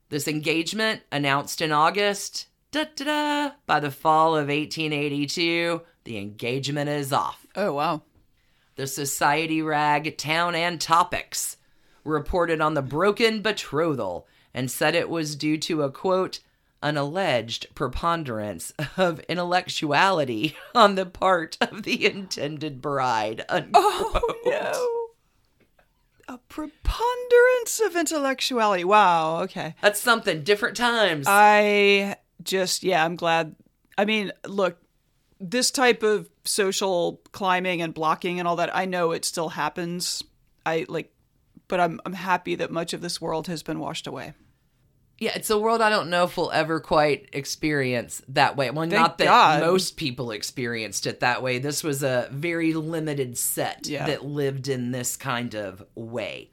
[0.08, 6.88] This engagement, announced in August, da da da, by the fall of 1882, the engagement
[6.88, 7.46] is off.
[7.54, 8.00] Oh, wow.
[8.76, 11.58] The Society Rag Town and Topics
[12.04, 16.40] reported on the broken betrothal and said it was due to a quote,
[16.82, 23.44] an alleged preponderance of intellectuality on the part of the intended bride.
[23.48, 23.72] Unquote.
[23.74, 26.34] Oh, no.
[26.34, 28.84] A preponderance of intellectuality.
[28.84, 29.40] Wow.
[29.42, 29.74] Okay.
[29.80, 30.42] That's something.
[30.42, 31.26] Different times.
[31.28, 33.56] I just, yeah, I'm glad.
[33.96, 34.78] I mean, look,
[35.40, 40.22] this type of social climbing and blocking and all that, I know it still happens.
[40.66, 41.12] I like,
[41.66, 44.34] but I'm I'm happy that much of this world has been washed away.
[45.18, 48.70] Yeah, it's a world I don't know if we'll ever quite experience that way.
[48.70, 49.60] Well, Thank not that God.
[49.60, 51.58] most people experienced it that way.
[51.58, 54.06] This was a very limited set Yeah.
[54.06, 56.50] that lived in this kind of way.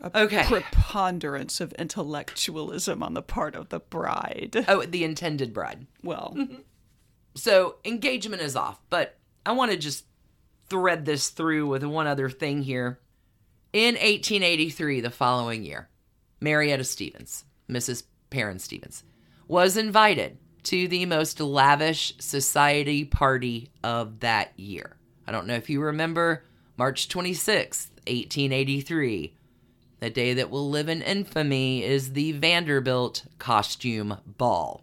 [0.00, 0.44] A Okay.
[0.46, 4.64] preponderance of intellectualism on the part of the bride.
[4.68, 5.86] Oh, the intended bride.
[6.02, 6.36] Well,
[7.34, 10.06] So engagement is off, but I want to just
[10.70, 12.98] thread this through with one other thing here.
[13.72, 15.88] In 1883, the following year,
[16.40, 18.04] Marietta Stevens, Mrs.
[18.30, 19.04] Paran Stevens,
[19.48, 24.96] was invited to the most lavish society party of that year.
[25.26, 26.44] I don't know if you remember
[26.76, 29.34] March 26th, 1883.
[30.00, 34.82] The day that will live in infamy is the Vanderbilt Costume Ball.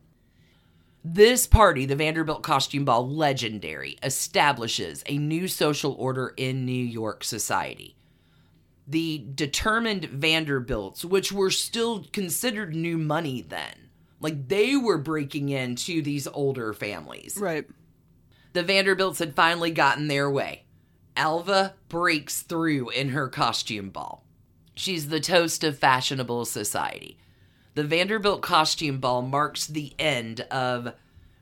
[1.06, 7.24] This party, the Vanderbilt Costume Ball, legendary, establishes a new social order in New York
[7.26, 7.98] society.
[8.88, 16.02] The determined Vanderbilts, which were still considered new money then, like they were breaking into
[16.02, 17.38] these older families.
[17.38, 17.66] right.
[18.54, 20.66] The Vanderbilts had finally gotten their way.
[21.16, 24.24] Alva breaks through in her costume ball.
[24.76, 27.18] She's the toast of fashionable society.
[27.76, 30.94] The Vanderbilt costume ball marks the end of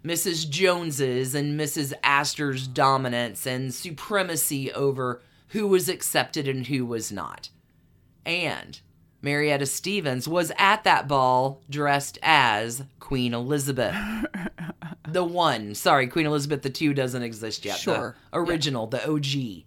[0.03, 0.49] Mrs.
[0.49, 1.93] Jones's and Mrs.
[2.03, 5.21] Astor's dominance and supremacy over
[5.51, 7.49] who was accepted and who was not.
[8.25, 8.79] And
[9.21, 13.95] Marietta Stevens was at that ball dressed as Queen Elizabeth.
[15.07, 17.77] the one, sorry, Queen Elizabeth the two doesn't exist yet.
[17.77, 18.15] Sure.
[18.31, 19.65] The original, the OG.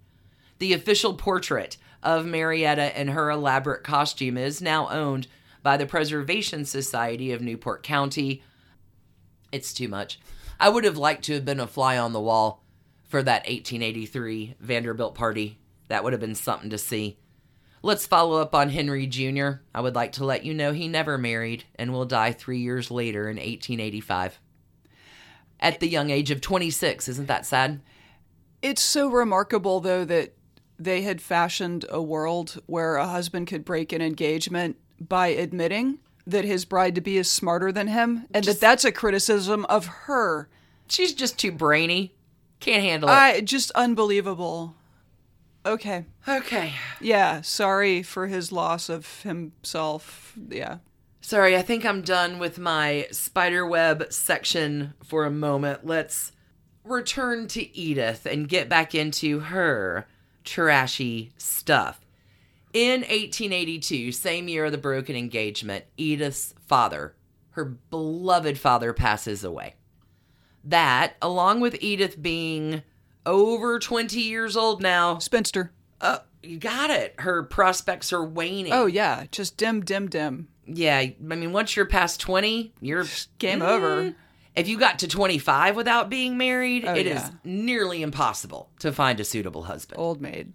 [0.58, 5.26] The official portrait of Marietta in her elaborate costume is now owned
[5.62, 8.42] by the Preservation Society of Newport County.
[9.52, 10.18] It's too much.
[10.58, 12.62] I would have liked to have been a fly on the wall
[13.08, 15.58] for that 1883 Vanderbilt party.
[15.94, 17.18] That would have been something to see.
[17.80, 19.60] Let's follow up on Henry Jr.
[19.72, 22.90] I would like to let you know he never married and will die three years
[22.90, 24.40] later in 1885.
[25.60, 27.06] At the young age of 26.
[27.06, 27.80] Isn't that sad?
[28.60, 30.34] It's so remarkable, though, that
[30.80, 36.44] they had fashioned a world where a husband could break an engagement by admitting that
[36.44, 40.48] his bride to be is smarter than him, and that that's a criticism of her.
[40.88, 42.16] She's just too brainy.
[42.58, 43.12] Can't handle it.
[43.12, 44.74] I just unbelievable.
[45.66, 46.04] Okay.
[46.28, 46.74] okay.
[47.00, 50.34] Yeah, sorry for his loss of himself.
[50.48, 50.78] Yeah.
[51.20, 55.86] Sorry, I think I'm done with my spiderweb section for a moment.
[55.86, 56.32] Let's
[56.84, 60.06] return to Edith and get back into her
[60.44, 62.00] trashy stuff.
[62.74, 67.14] In 1882, same year of the broken engagement, Edith's father,
[67.50, 69.76] her beloved father, passes away.
[70.62, 72.82] That, along with Edith being
[73.26, 75.72] over 20 years old now, Spinster.
[76.00, 77.14] uh, you got it.
[77.20, 78.72] Her prospects are waning.
[78.72, 79.24] Oh, yeah.
[79.30, 80.48] Just dim, dim, dim.
[80.66, 83.04] Yeah, I mean, once you're past 20, you're
[83.38, 83.68] Game Mm.
[83.68, 84.14] over.
[84.54, 87.30] If you got to 25 without being married, Oh, it is yeah.
[87.44, 89.98] nearly impossible to find a suitable husband.
[89.98, 90.54] Old maid.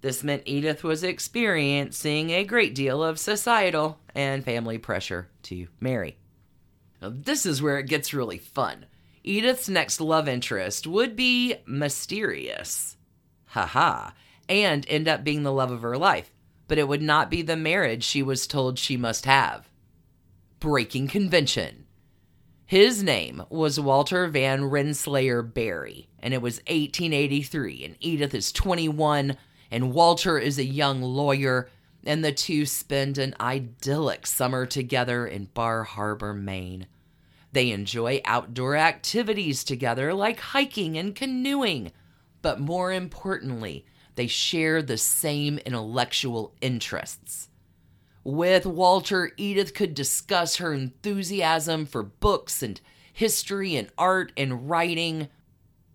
[0.00, 6.16] This meant Edith was experiencing a great deal of societal and family pressure to marry.
[7.02, 8.86] Now, this is where it gets really fun.
[9.22, 12.96] Edith's next love interest would be mysterious.
[13.46, 14.10] Haha.
[14.48, 16.32] And end up being the love of her life.
[16.68, 19.68] But it would not be the marriage she was told she must have.
[20.58, 21.86] Breaking convention.
[22.70, 29.36] His name was Walter Van Rensselaer Berry, and it was 1883, and Edith is 21,
[29.72, 31.68] and Walter is a young lawyer,
[32.04, 36.86] and the two spend an idyllic summer together in Bar Harbor, Maine.
[37.52, 41.92] They enjoy outdoor activities together like hiking and canoeing,
[42.42, 43.84] but more importantly,
[44.14, 47.48] they share the same intellectual interests.
[48.22, 52.80] With Walter, Edith could discuss her enthusiasm for books and
[53.12, 55.28] history and art and writing.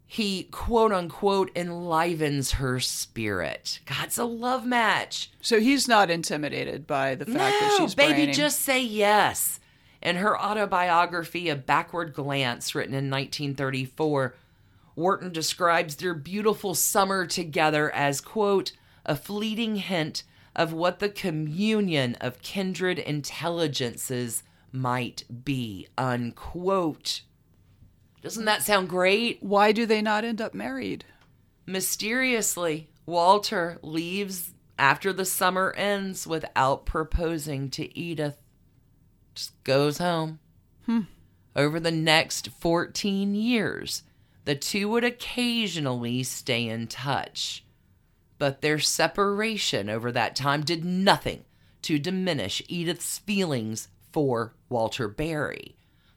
[0.07, 3.79] He, quote unquote, enlivens her spirit.
[3.85, 5.31] God's a love match.
[5.41, 8.33] So he's not intimidated by the fact that No, she's baby, braining.
[8.35, 9.59] just say yes.
[10.05, 14.35] In her autobiography, A Backward Glance, written in 1934,
[14.95, 20.21] Wharton describes their beautiful summer together as, quote, a fleeting hint
[20.55, 27.23] of what the communion of kindred intelligences might be, unquote.
[28.21, 29.41] Doesn't that sound great?
[29.41, 31.03] Why do they not end up married?
[31.65, 38.37] Mysteriously, Walter leaves after the summer ends without proposing to Edith.
[39.35, 40.39] Just goes home.
[40.85, 41.01] Hmm.
[41.55, 44.03] Over the next 14 years,
[44.45, 47.63] the two would occasionally stay in touch.
[48.37, 51.45] But their separation over that time did nothing
[51.83, 55.75] to diminish Edith's feelings for Walter Berry.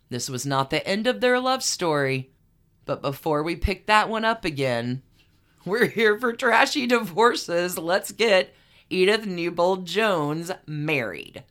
[0.09, 2.31] This was not the end of their love story,
[2.85, 5.03] but before we pick that one up again,
[5.65, 7.79] we're here for trashy divorces.
[7.79, 8.55] Let's get
[8.89, 11.45] Edith Newbold Jones married.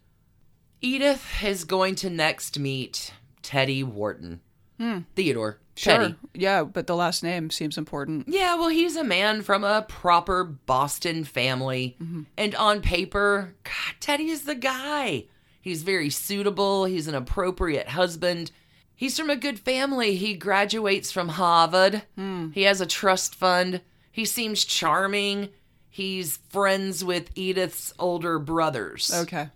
[0.81, 4.41] Edith is going to next meet Teddy Wharton.
[4.79, 4.99] Hmm.
[5.15, 5.59] Theodore.
[5.75, 6.15] Teddy.
[6.33, 8.27] Yeah, but the last name seems important.
[8.27, 11.95] Yeah, well, he's a man from a proper Boston family.
[12.01, 12.23] Mm-hmm.
[12.35, 15.25] And on paper, God, Teddy is the guy.
[15.61, 16.85] He's very suitable.
[16.85, 18.51] He's an appropriate husband.
[18.95, 20.15] He's from a good family.
[20.15, 22.03] He graduates from Harvard.
[22.15, 22.49] Hmm.
[22.51, 23.81] He has a trust fund.
[24.11, 25.49] He seems charming.
[25.89, 29.11] He's friends with Edith's older brothers.
[29.13, 29.49] Okay.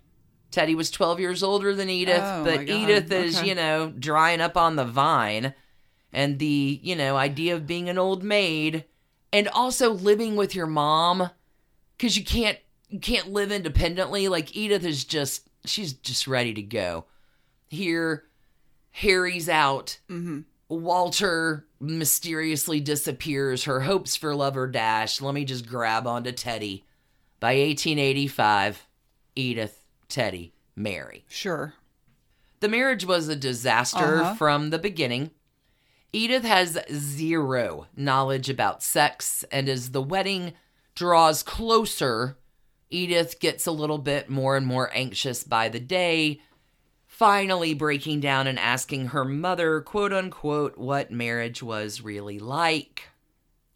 [0.52, 2.68] Teddy was 12 years older than Edith, Oh, but.
[2.68, 3.48] Edith is, Okay.
[3.48, 5.54] you know, drying up on the vine.
[6.12, 8.84] And the, you know, idea of being an old maid
[9.32, 11.30] and also living with your mom
[11.98, 12.58] cuz you can't
[12.90, 17.06] you can't live independently like Edith is just she's just ready to go.
[17.70, 18.24] Here
[18.90, 20.40] Harry's out Mm-hmm.
[20.68, 23.64] Walter mysteriously disappears.
[23.64, 25.22] Her hopes for love are dashed.
[25.22, 26.84] Let me just grab onto Teddy.
[27.40, 28.86] By 1885,
[29.36, 29.81] Edith,
[30.12, 31.24] Teddy, marry.
[31.26, 31.72] Sure.
[32.60, 34.34] The marriage was a disaster Uh-huh.
[34.34, 35.30] from the beginning.
[36.12, 40.52] Edith has zero knowledge about sex, and as the wedding
[40.94, 42.36] draws closer,
[42.90, 46.42] Edith gets a little bit more and more anxious by the day,
[47.06, 53.08] finally breaking down and asking her mother, quote unquote, what marriage was really like.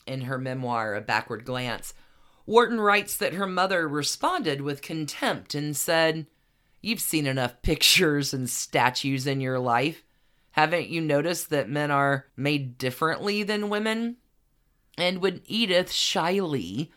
[0.07, 1.95] In her memoir, A Backward Glance,
[2.47, 6.27] Wharton writes that her mother responded with contempt and said,
[6.81, 10.05] You've seen enough pictures and statues in your life.
[10.53, 14.17] Haven't you noticed that men are made differently than women?
[14.97, 16.91] And when Edith shyly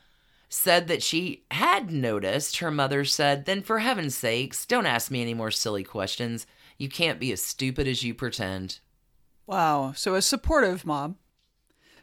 [0.47, 5.21] said that she had noticed, her mother said, Then for heaven's sakes, don't ask me
[5.21, 6.47] any more silly questions.
[6.77, 8.79] You can't be as stupid as you pretend.
[9.45, 9.93] Wow.
[9.95, 11.17] So a supportive mom,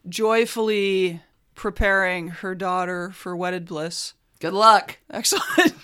[0.09, 1.22] joyfully
[1.57, 4.14] preparing her daughter for wedded bliss.
[4.38, 4.98] Good luck.
[5.11, 5.74] Excellent.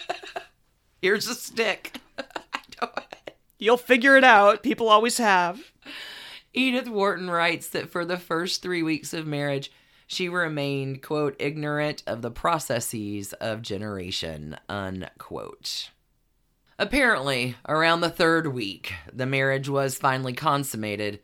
[1.02, 1.98] Here's a stick.
[3.58, 4.62] You'll figure it out.
[4.62, 5.72] People always have.
[6.52, 9.70] Edith Wharton writes that for the first three weeks of marriage,
[10.06, 15.90] she remained, quote, ignorant of the processes of generation, unquote.
[16.78, 21.20] Apparently, around the third week, the marriage was finally consummated.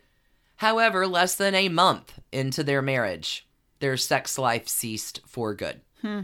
[0.57, 3.47] However, less than a month into their marriage,
[3.85, 5.83] their sex life ceased for good.
[6.01, 6.21] Hmm.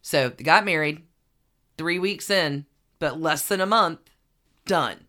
[0.00, 1.04] So they got married,
[1.78, 2.66] three weeks in,
[2.98, 4.00] but less than a month,
[4.66, 5.04] done.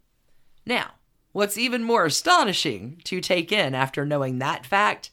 [0.68, 0.92] Now,
[1.32, 5.10] what's even more astonishing to take in after knowing that fact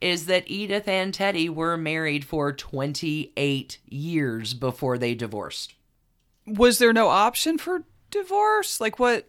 [0.00, 5.74] is that Edith and Teddy were married for 28 years before they divorced.
[6.46, 8.80] Was there no option for divorce?
[8.80, 9.28] Like what?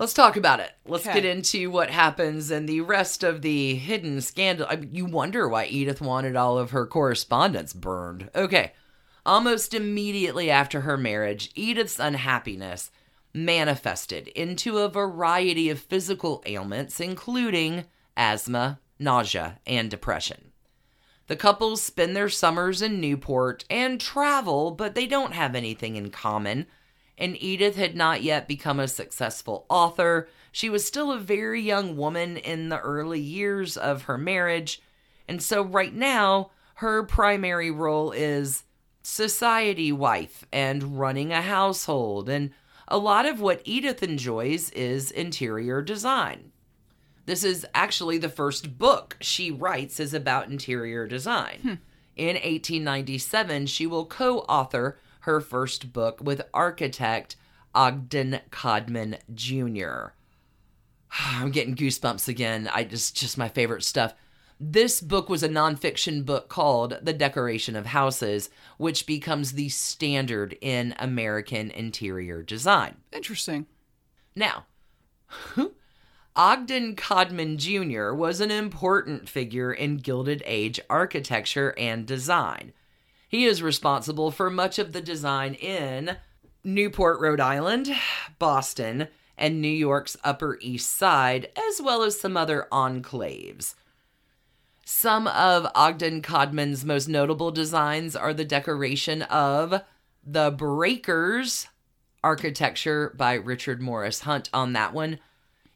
[0.00, 0.72] Let's talk about it.
[0.86, 1.20] Let's Okay.
[1.20, 4.66] get into what happens and the rest of the hidden scandal.
[4.70, 8.30] I mean, you wonder why Edith wanted all of her correspondence burned.
[8.34, 8.72] Okay.
[9.26, 12.90] Almost immediately after her marriage, Edith's unhappiness
[13.34, 17.84] manifested into a variety of physical ailments, including
[18.16, 20.52] asthma, nausea, and depression.
[21.26, 26.10] The couples spend their summers in Newport and travel, but they don't have anything in
[26.10, 26.66] common.
[27.20, 30.26] And Edith had not yet become a successful author.
[30.50, 34.80] She was still a very young woman in the early years of her marriage.
[35.28, 38.64] And so, right now, her primary role is
[39.02, 42.30] society wife and running a household.
[42.30, 42.52] And
[42.88, 46.52] a lot of what Edith enjoys is interior design.
[47.26, 51.58] This is actually the first book she writes is about interior design.
[51.62, 51.74] Hmm.
[52.16, 57.36] In 1897, she will co-author her first book with architect
[57.74, 60.12] Ogden Codman Jr.
[61.12, 62.68] I'm getting goosebumps again.
[62.72, 64.14] I just just my favorite stuff.
[64.62, 70.54] This book was a nonfiction book called The Decoration of Houses, which becomes the standard
[70.60, 72.98] in American interior design.
[73.10, 73.66] Interesting.
[74.36, 74.66] Now,
[76.36, 78.12] Ogden Codman Jr.
[78.12, 82.74] was an important figure in Gilded Age architecture and design.
[83.30, 86.16] He is responsible for much of the design in
[86.64, 87.88] Newport, Rhode Island,
[88.40, 89.06] Boston,
[89.38, 93.76] and New York's Upper East Side, as well as some other enclaves.
[94.84, 99.80] Some of Ogden Codman's most notable designs are the decoration of
[100.26, 101.68] the Breakers
[102.24, 105.20] architecture by Richard Morris Hunt on that one,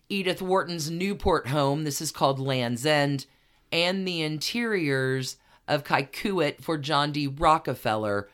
[0.08, 3.26] Edith Wharton's Newport home, this is called Land's End,
[3.70, 5.36] and the interiors
[5.66, 7.26] of Kykuit for John D.
[7.26, 8.28] Rockefeller,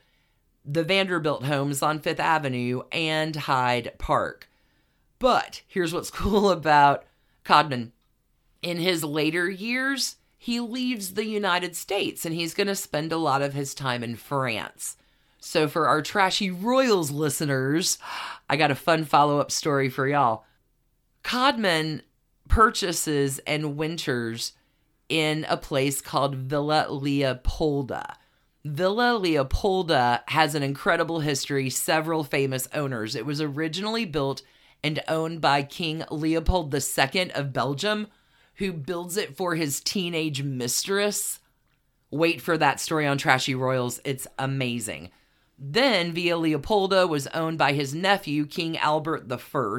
[0.65, 4.49] the Vanderbilt homes on Fifth Avenue, and Hyde Park.
[5.19, 7.05] But here's what's cool about
[7.45, 7.93] Codman.
[8.63, 13.17] In his later years, he leaves the United States and he's going to spend a
[13.17, 14.97] lot of his time in France.
[15.43, 17.99] So, for our Trashy Royals listeners,
[18.49, 20.45] I got a fun follow up story for y'all.
[21.23, 22.03] Codman
[22.49, 24.53] purchases and winters
[25.11, 28.15] in a place called Villa Leopolda.
[28.65, 33.17] Villa Leopolda has an incredible history, several famous owners.
[33.17, 34.43] It was originally built
[34.83, 38.07] and owned by King Leopold II of Belgium,
[38.55, 41.41] who builds it for his teenage mistress.
[42.11, 45.11] Wait for that story on Trashy Royals, it's amazing.
[45.59, 49.79] Then Villa Leopolda was owned by his nephew, King Albert I.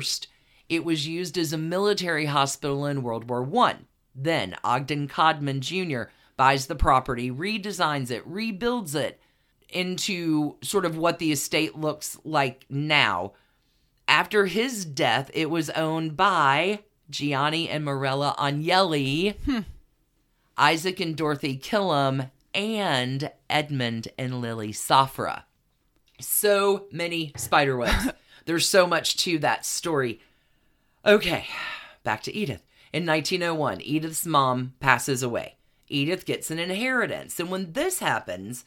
[0.70, 3.78] It was used as a military hospital in World War I.
[4.14, 6.04] Then Ogden Codman Jr.
[6.38, 9.20] buys the property, redesigns it, rebuilds it
[9.70, 13.34] into sort of what the estate looks like now.
[14.08, 19.60] After his death, it was owned by Gianni and Marella Agnelli, hmm.
[20.58, 25.44] Izaak and Dorothy Killam, and Edmond and Lily Safra.
[26.20, 28.10] So many spider webs.
[28.46, 30.20] There's so much to that story.
[31.06, 31.48] Okay,
[32.04, 32.64] back to Edith.
[32.94, 35.56] In 1901, Edith's mom passes away.
[35.88, 37.40] Edith gets an inheritance.
[37.40, 38.66] And when this happens,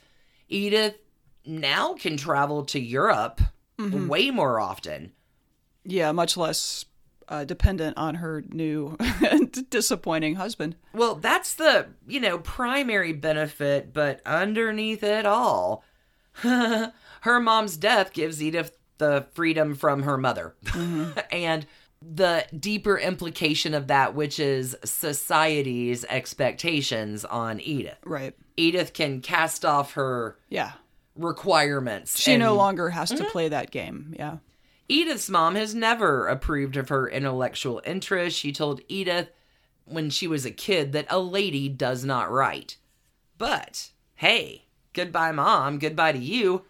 [0.49, 0.97] Edith
[1.45, 3.41] now can travel to Europe
[3.79, 5.13] way more often.
[5.85, 6.87] Yeah, much less
[7.29, 8.97] uh, dependent on her new
[9.71, 10.77] disappointing husband.
[10.93, 15.85] Well, that's the, you know, primary benefit, but underneath it all,
[16.35, 20.55] her mom's death gives Edith the freedom from her mother.
[21.33, 21.67] and
[22.13, 27.99] the deeper implication of that, which is society's expectations on Edith.
[28.05, 28.35] Right.
[28.57, 30.73] Edith can cast off her Yeah.
[31.17, 32.21] requirements.
[32.21, 33.27] She no longer has to mm-hmm.
[33.27, 34.15] play that game.
[34.19, 34.39] Yeah.
[34.89, 38.39] Edith's mom has never approved of her intellectual interests.
[38.39, 39.29] She told Edith
[39.87, 42.77] when she was a kid that a lady does not write.
[43.39, 45.79] But hey, goodbye, mom.
[45.79, 46.65] Goodbye to you.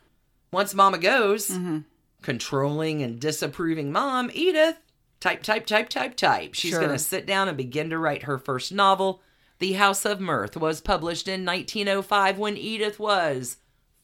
[0.53, 1.79] Once mama goes, mm-hmm.
[2.23, 4.79] controlling and disapproving mom, Edith,
[5.25, 6.53] type, type, type, type, type.
[6.53, 6.81] She's Sure.
[6.81, 9.23] going to sit down and begin to write her first novel.
[9.59, 13.57] The House of Mirth was published in 1905 when Edith was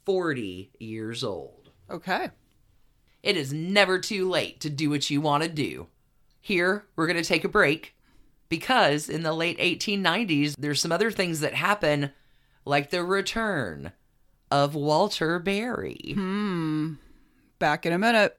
[0.06, 1.68] 40 years old.
[1.90, 2.30] Okay.
[3.22, 5.88] It is never too late to do what you want to do.
[6.40, 7.94] Here, we're going to take a break
[8.48, 12.12] because in the late 1890s, there's some other things that happen,
[12.64, 13.92] like the return
[14.50, 16.12] of Walter Berry.
[16.14, 16.94] Hmm.
[17.58, 18.38] Back in a minute.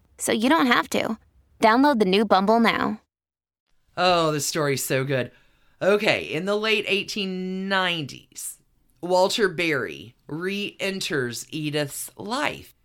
[0.21, 1.17] so you don't have to.
[1.59, 3.01] Download the new Bumble now.
[3.97, 5.31] Oh, this story's so good.
[5.81, 8.57] Okay, in the late 1890s,
[9.01, 12.75] Walter Berry re enters Edith's life.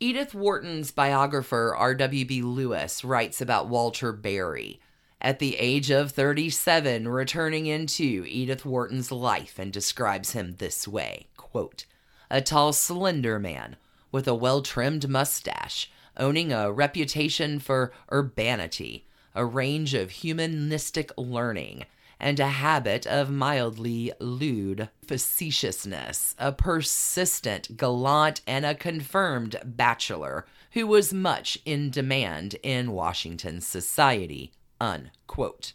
[0.00, 2.42] Edith Wharton's biographer, R.W.B.
[2.42, 4.80] Lewis, writes about Walter Berry
[5.20, 11.26] at the age of 37 returning into Edith Wharton's life and describes him this way
[11.36, 11.86] quote,
[12.30, 13.76] A tall, slender man
[14.12, 21.84] with a well trimmed mustache, owning a reputation for urbanity, a range of humanistic learning,
[22.20, 30.86] and a habit of mildly lewd facetiousness, a persistent gallant and a confirmed bachelor who
[30.86, 34.52] was much in demand in Washington society.
[34.80, 35.72] Unquote.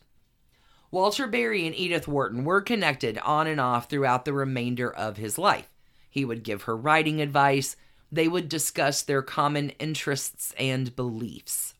[0.91, 5.37] Walter Berry and Edith Wharton were connected on and off throughout the remainder of his
[5.37, 5.69] life.
[6.09, 7.75] He would give her writing advice,
[8.11, 11.73] they would discuss their common interests and beliefs.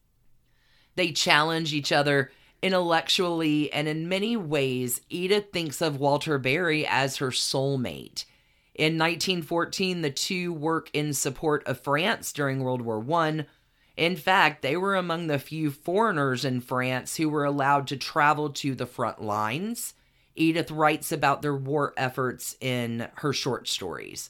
[0.96, 7.18] They challenge each other intellectually, and in many ways, Edith thinks of Walter Berry as
[7.18, 8.26] her soulmate.
[8.76, 13.46] In 1914, the two work in support of France during World War I.
[13.98, 18.50] In fact, they were among the few foreigners in France who were allowed to travel
[18.52, 19.94] to the front lines.
[20.36, 24.30] Edith writes about their war efforts in her short stories.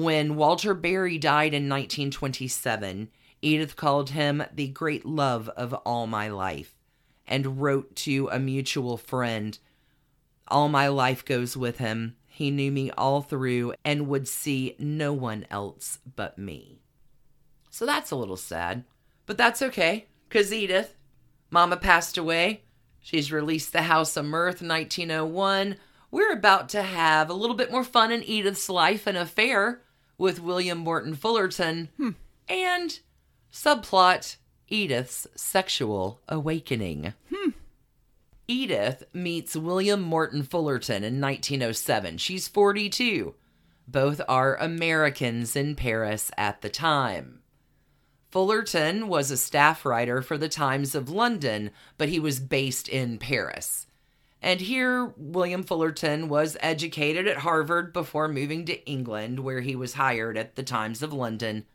[0.00, 3.08] When Walter Berry died in 1927,
[3.42, 6.76] Edith called him the great love of all my life
[7.26, 9.58] and wrote to a mutual friend
[10.46, 12.14] All my life goes with him.
[12.28, 16.78] He knew me all through and would see no one else but me.
[17.68, 18.84] So that's a little sad,
[19.26, 20.94] but that's okay, because Edith,
[21.50, 22.62] Mama passed away.
[23.00, 25.74] She's released The House of Mirth 1901.
[26.12, 29.82] We're about to have a little bit more fun in Edith's life and affair
[30.18, 32.10] with William Morton Fullerton hmm.
[32.48, 33.00] and
[33.52, 34.36] subplot
[34.68, 37.14] Edith's sexual awakening.
[37.34, 37.50] Hmm.
[38.46, 42.18] Edith meets William Morton Fullerton in 1907.
[42.18, 43.34] She's 42.
[43.86, 47.40] Both are Americans in Paris at the time.
[48.30, 53.18] Fullerton was a staff writer for the Times of London, but he was based in
[53.18, 53.86] Paris.
[54.40, 59.94] And here, William Fullerton was educated at Harvard before moving to England, where he was
[59.94, 61.66] hired at the Times of London.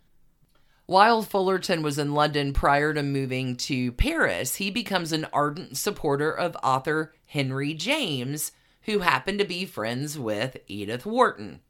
[0.85, 6.31] While Fullerton was in London prior to moving to Paris, he becomes an ardent supporter
[6.31, 8.51] of author Henry James,
[8.83, 11.61] who happened to be friends with Edith Wharton.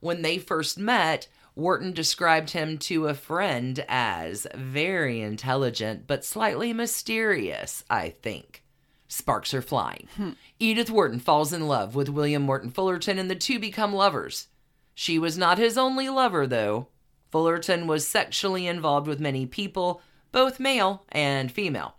[0.00, 6.72] When they first met, Wharton described him to a friend as very intelligent but slightly
[6.72, 8.61] mysterious, I think.
[9.12, 10.08] Sparks are flying.
[10.16, 10.30] Hmm.
[10.58, 14.48] Edith Wharton falls in love with William Morton Fullerton and the two become lovers.
[14.94, 16.88] She was not his only lover, though.
[17.30, 20.00] Fullerton was sexually involved with many people,
[20.32, 21.96] both male and female.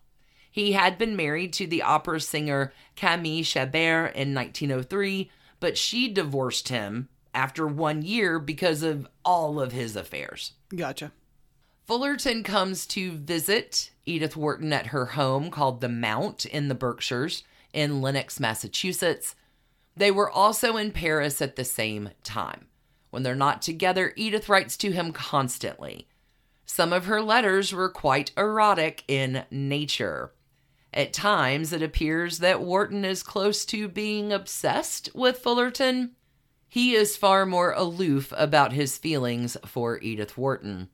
[0.49, 6.69] He had been married to the opera singer Camille Chabert in 1903, but she divorced
[6.69, 10.53] him after one year because of all of his affairs.
[10.75, 11.11] Gotcha.
[11.85, 17.43] Fullerton comes to visit Edith Wharton at her home called the Mount in the Berkshires
[17.73, 19.35] in Lenox, Massachusetts.
[19.95, 22.67] They were also in Paris at the same time.
[23.09, 26.07] When they're not together, Edith writes to him constantly.
[26.65, 30.31] Some of her letters were quite erotic in nature.
[30.93, 36.11] At times, it appears that Wharton is close to being obsessed with Fullerton.
[36.69, 40.89] He is far more aloof about his feelings for Edith Wharton.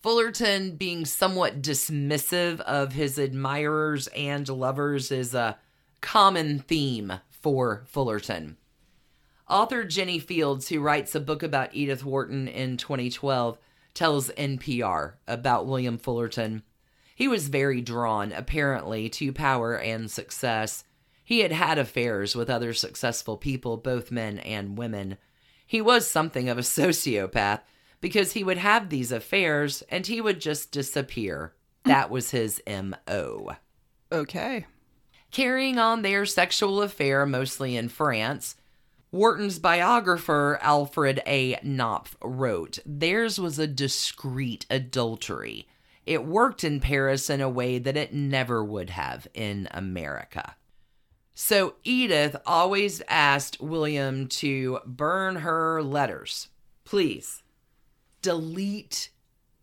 [0.00, 5.58] Fullerton being somewhat dismissive of his admirers and lovers is a
[6.00, 8.56] common theme for Fullerton.
[9.48, 13.58] Author Jennie Fields, who writes a book about Edith Wharton in 2012,
[13.92, 16.62] tells NPR about William Fullerton.
[17.16, 20.84] He was very drawn, apparently, to power and success.
[21.24, 25.16] He had had affairs with other successful people, both men and women.
[25.66, 27.62] He was something of a sociopath
[28.00, 31.54] because he would have these affairs and he would just disappear.
[31.84, 33.52] That was his M.O.
[34.12, 34.66] Okay.
[35.30, 38.56] Carrying on their sexual affair mostly in France,
[39.10, 41.58] Wharton's biographer, Alfred A.
[41.62, 45.66] Knopf, wrote theirs was a discreet adultery.
[46.04, 50.56] It worked in Paris in a way that it never would have in America.
[51.34, 56.48] So Edith always asked William to burn her letters.
[56.84, 57.42] Please
[58.28, 59.08] delete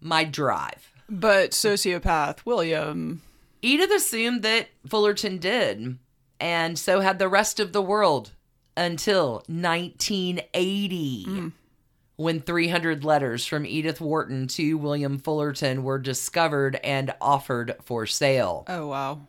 [0.01, 0.91] my drive.
[1.07, 3.21] But sociopath William.
[3.61, 5.99] Edith assumed that Fullerton did,
[6.39, 8.31] and so had the rest of the world
[8.75, 11.49] until 1980, hmm.
[12.15, 18.63] when 300 letters from Edith Wharton to William Fullerton were discovered and offered for sale.
[18.67, 19.27] Oh, wow.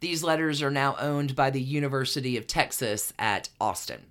[0.00, 4.06] These letters are now owned by the University of Texas at Austin.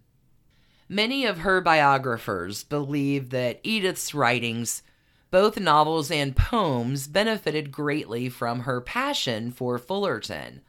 [0.92, 4.84] Many of her biographers believe that Edith's writings,
[5.30, 10.60] both novels and poems, benefited greatly from her passion for Fullerton.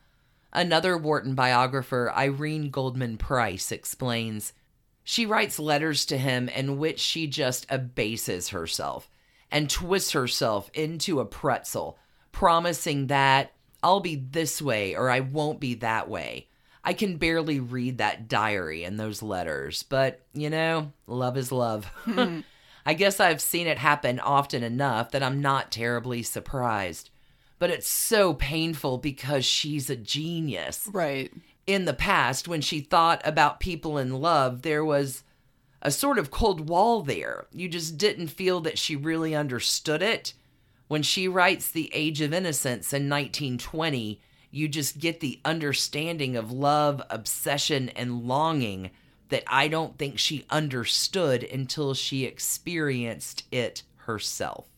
[0.52, 4.52] Another Wharton biographer, Irene Goldman Price, explains
[5.02, 9.10] she writes letters to him in which she just abases herself
[9.50, 11.98] and twists herself into a pretzel,
[12.30, 16.46] promising that I'll be this way or I won't be that way.
[16.84, 21.86] I can barely read that diary and those letters, but you know, love is love.
[22.04, 22.40] Hmm.
[22.84, 27.10] I guess I've seen it happen often enough that I'm not terribly surprised.
[27.60, 30.88] But it's so painful because she's a genius.
[30.92, 31.32] Right.
[31.64, 35.22] In the past, when she thought about people in love, there was
[35.80, 37.46] a sort of cold wall there.
[37.52, 40.34] You just didn't feel that she really understood it.
[40.88, 44.20] When she writes The Age of Innocence in 1920,
[44.52, 48.90] you just get the understanding of love, obsession, and longing
[49.30, 54.68] that I don't think she understood until she experienced it herself.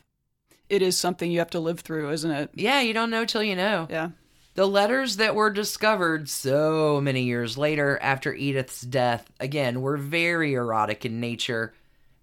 [0.70, 2.51] It is something you have to live through, isn't it?
[2.55, 3.89] Yeah, you don't know till you know.
[3.91, 4.11] Yeah.
[4.55, 10.55] The letters that were discovered so many years later after Edith's death, again, were very
[10.55, 11.75] erotic in nature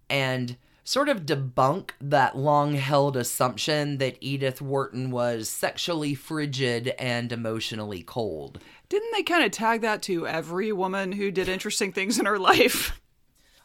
[0.10, 0.56] and
[0.92, 8.04] sort of debunk that long held assumption that Edith Wharton was sexually frigid and emotionally
[8.04, 8.60] cold.
[8.90, 12.38] Didn't they kind of tag that to every woman who did interesting things in her
[12.38, 13.00] life?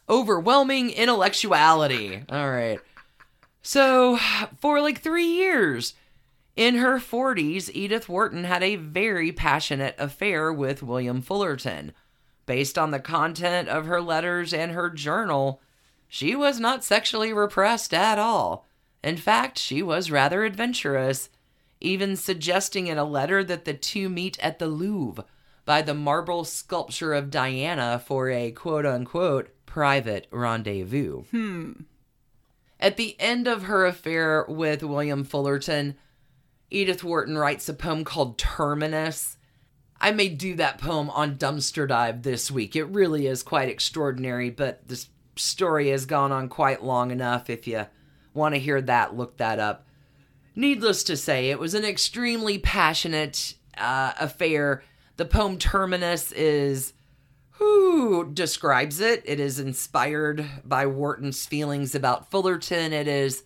[0.09, 2.23] Overwhelming intellectuality.
[2.29, 2.79] All right.
[3.61, 4.17] So,
[4.61, 5.95] for like three years,
[6.55, 11.91] in her 40s, Edith Wharton had a very passionate affair with William Fullerton.
[12.45, 15.59] Based on the content of her letters and her journal,
[16.07, 18.65] she was not sexually repressed at all.
[19.03, 21.29] In fact, she was rather adventurous,
[21.79, 25.25] even suggesting in a letter that the two meet at the Louvre
[25.65, 31.23] by the marble sculpture of Diana for a quote unquote private rendezvous.
[31.31, 31.71] Hmm.
[32.79, 35.95] At the end of her affair with William Fullerton,
[36.69, 39.37] Edith Wharton writes a poem called Terminus.
[39.99, 42.75] I may do that poem on Dumpster Dive this week.
[42.75, 47.49] It really is quite extraordinary, but this story has gone on quite long enough.
[47.49, 47.85] If you
[48.33, 49.87] want to hear that, look that up.
[50.55, 54.83] Needless to say, it was an extremely passionate uh, affair.
[55.17, 56.93] The poem Terminus is
[57.51, 59.23] who describes it.
[59.25, 62.93] It is inspired by Wharton's feelings about Fullerton.
[62.93, 63.43] It is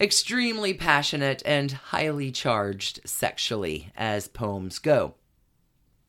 [0.00, 5.14] extremely passionate and highly charged sexually, as poems go.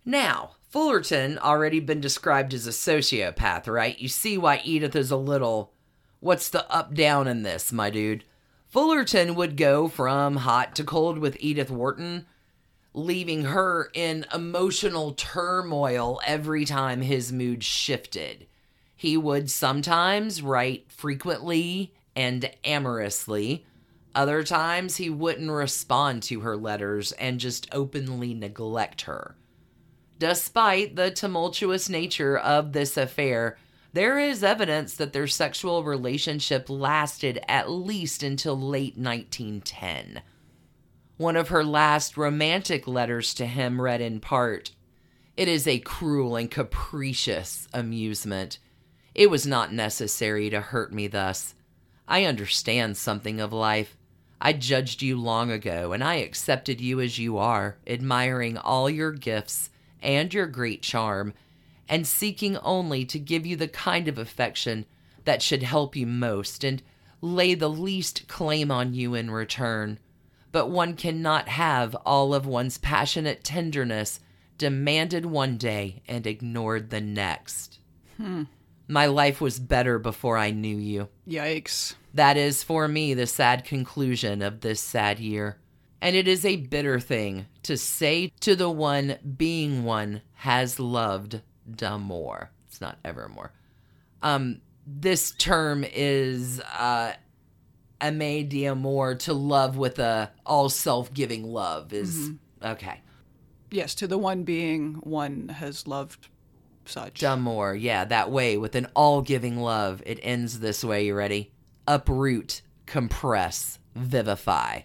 [0.06, 4.00] Now, Fullerton already been described as a sociopath, right?
[4.00, 5.72] You see why Edith is a little.
[6.20, 8.24] What's the up down in this, my dude?
[8.70, 12.26] Fullerton would go from hot to cold with Edith Wharton,
[12.92, 18.48] leaving her in emotional turmoil every time his mood shifted.
[18.96, 23.64] He would sometimes write frequently and amorously.
[24.16, 29.36] Other times, he wouldn't respond to her letters and just openly neglect her.
[30.20, 33.58] Despite the tumultuous nature of this affair,
[33.94, 40.22] there is evidence that their sexual relationship lasted at least until late 1910.
[41.18, 44.72] One of her last romantic letters to him read in part
[45.38, 48.58] It is a cruel and capricious amusement.
[49.14, 51.54] It was not necessary to hurt me thus.
[52.08, 53.96] I understand something of life.
[54.42, 59.12] I judged you long ago, and I accepted you as you are, admiring all your
[59.12, 59.70] gifts
[60.04, 61.34] and your great charm,
[61.90, 64.86] and seeking only to give you the kind of affection
[65.26, 66.84] that should help you most and
[67.22, 69.98] lay the least claim on you in return.
[70.52, 74.20] But one cannot have all of one's passionate tenderness
[74.58, 77.80] demanded one day and ignored the next.
[78.18, 78.44] Hmm.
[78.88, 81.08] My life was better before I knew you.
[81.28, 81.96] Yikes.
[82.14, 85.58] That is for me the sad conclusion of this sad year.
[86.04, 91.42] And it is a bitter thing to say to the one being one has loved
[91.74, 92.52] d'amour.
[92.68, 93.54] It's not evermore.
[94.22, 97.14] Um, this term is uh,
[98.02, 102.32] aimer d'amour, to love with a all self-giving love is
[102.62, 103.00] okay.
[103.72, 106.28] Yes, to the one being one has loved
[106.84, 107.22] such.
[107.22, 110.04] D'amour, yeah, that way with an all-giving love.
[110.06, 111.06] It ends this way.
[111.06, 111.54] You ready?
[111.88, 114.82] Uproot, compress, vivify.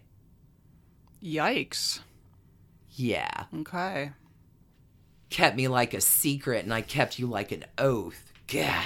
[1.23, 2.01] Yikes.
[2.91, 3.45] Yeah.
[3.61, 4.13] Okay.
[5.31, 8.33] kept me like a secret and I kept you like an oath.
[8.47, 8.83] Gah.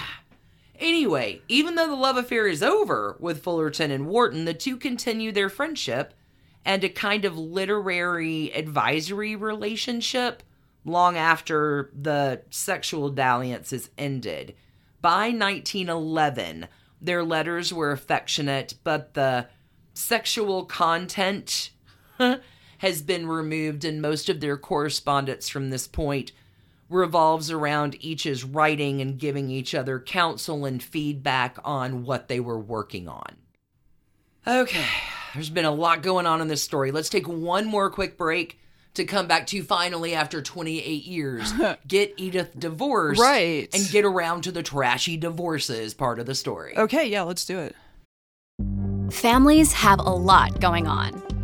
[0.78, 5.30] Anyway, even though the love affair is over with Fullerton and Wharton, the two continue
[5.30, 6.14] their friendship
[6.64, 10.42] and a kind of literary advisory relationship
[10.84, 14.54] long after the sexual dalliance is ended.
[15.00, 16.66] By 1911,
[17.00, 19.48] their letters were affectionate, but the
[19.94, 21.70] sexual content
[22.78, 26.32] has been removed, and most of their correspondence from this point
[26.88, 32.58] revolves around each's writing and giving each other counsel and feedback on what they were
[32.58, 33.36] working on.
[34.46, 34.84] Okay,
[35.32, 36.90] there's been a lot going on in this story.
[36.90, 38.58] Let's take one more quick break
[38.94, 41.50] to come back to finally after 28 years
[41.88, 43.68] get Edith divorced Right.
[43.72, 46.76] and get around to the trashy divorces part of the story.
[46.76, 47.74] Okay, yeah, let's do it.
[49.10, 51.22] Families have a lot going on.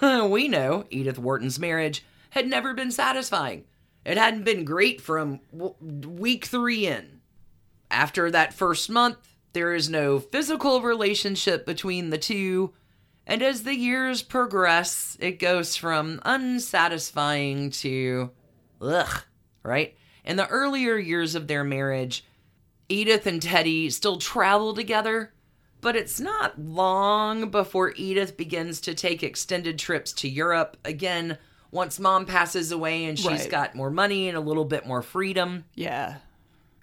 [0.28, 3.64] we know Edith Wharton's marriage had never been satisfying.
[4.04, 7.20] It hadn't been great from week three in.
[7.90, 12.72] After that first month, there is no physical relationship between the two,
[13.26, 18.30] and as the years progress, it goes from unsatisfying to
[18.80, 19.22] ugh,
[19.62, 19.96] right?
[20.24, 22.24] In the earlier years of their marriage,
[22.88, 25.32] Edith and Teddy still travel together,
[25.80, 30.76] but it's not long before Edith begins to take extended trips to Europe.
[30.84, 31.38] Again,
[31.70, 33.50] once mom passes away and she's Right.
[33.50, 36.16] got more money and a little bit more freedom, Yeah.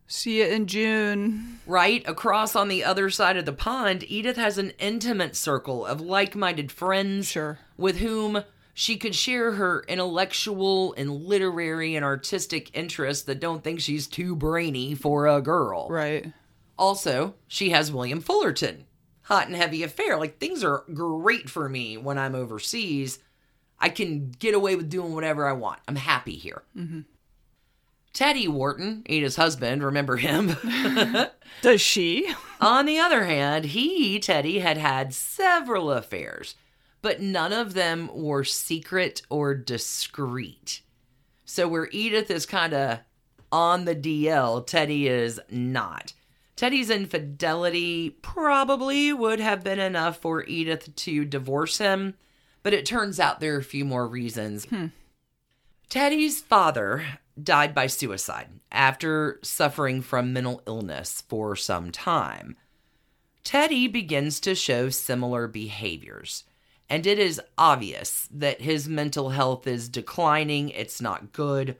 [0.07, 1.59] See you in June.
[1.65, 2.07] right?
[2.07, 6.35] Across on the other side of the pond, Edith has an intimate circle of like
[6.35, 7.57] minded friends Sure.
[7.75, 8.43] with whom
[8.75, 14.35] she could share her intellectual and literary and artistic interests that don't think she's too
[14.35, 15.87] brainy for a girl.
[15.89, 16.31] Right.
[16.77, 18.85] Also, she has William Fullerton.
[19.23, 20.17] Hot and heavy affair.
[20.17, 23.19] Like, things are great for me when I'm overseas.
[23.79, 25.79] I can get away with doing whatever I want.
[25.87, 26.63] I'm happy here.
[26.77, 27.01] Mm-hmm.
[28.13, 30.55] Teddy Wharton, Edith's husband, remember him?
[31.61, 32.33] Does she?
[32.61, 36.55] On the other hand, he, Teddy, had had several affairs,
[37.01, 40.81] but none of them were secret or discreet.
[41.43, 42.99] So where Edith is kind of
[43.51, 46.13] on the DL, Teddy is not.
[46.55, 52.15] Teddy's infidelity probably would have been enough for Edith to divorce him,
[52.63, 54.65] but it turns out there are a few more reasons.
[54.65, 54.87] Hmm.
[55.89, 57.05] Teddy's father
[57.41, 62.55] died by suicide after suffering from mental illness for some time.
[63.43, 66.45] Teddy begins to show similar behaviors,
[66.89, 70.69] and it is obvious that his mental health is declining.
[70.69, 71.77] It's not good.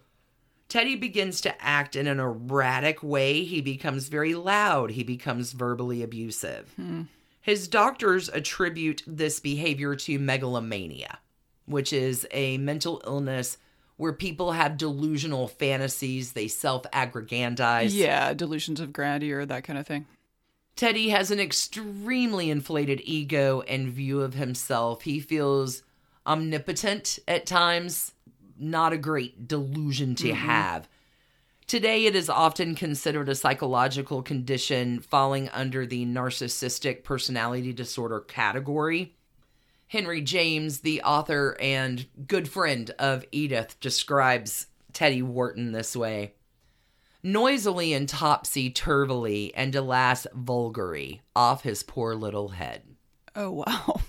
[0.68, 3.43] Teddy begins to act in an erratic way.
[3.43, 4.91] He becomes very loud.
[4.91, 6.74] He becomes verbally abusive.
[6.76, 7.03] Hmm.
[7.41, 11.20] His doctors attribute this behavior to megalomania,
[11.68, 13.57] which is a mental illness
[13.97, 17.95] where people have delusional fantasies, they self aggrandize.
[17.95, 20.07] Yeah, delusions of grandeur, that kind of thing.
[20.76, 25.03] Teddy has an extremely inflated ego and view of himself.
[25.03, 25.84] He feels
[26.28, 28.11] omnipotent at times,
[28.57, 30.47] not a great delusion to mm-hmm.
[30.47, 30.87] have.
[31.67, 39.15] Today, it is often considered a psychological condition falling under the narcissistic personality disorder category.
[39.87, 46.33] Henry James, the author and good friend of Edith, describes Teddy Wharton this way
[47.25, 52.83] noisily and topsy turvily, and alas, vulgarly, off his poor little head.
[53.35, 54.01] Oh, wow.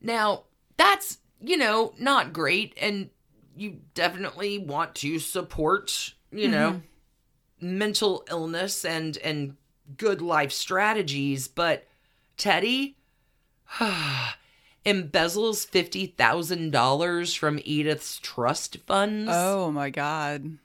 [0.00, 0.44] Now,
[0.76, 3.10] that's, you know, not great, and
[3.56, 6.82] you definitely want to support, you know,
[7.60, 7.78] mm-hmm.
[7.78, 9.56] mental illness and and
[9.96, 11.86] good life strategies, but
[12.36, 12.96] Teddy
[13.80, 14.36] embezzles
[14.86, 19.30] $50,000 from Edith's trust funds.
[19.32, 20.58] Oh, my God.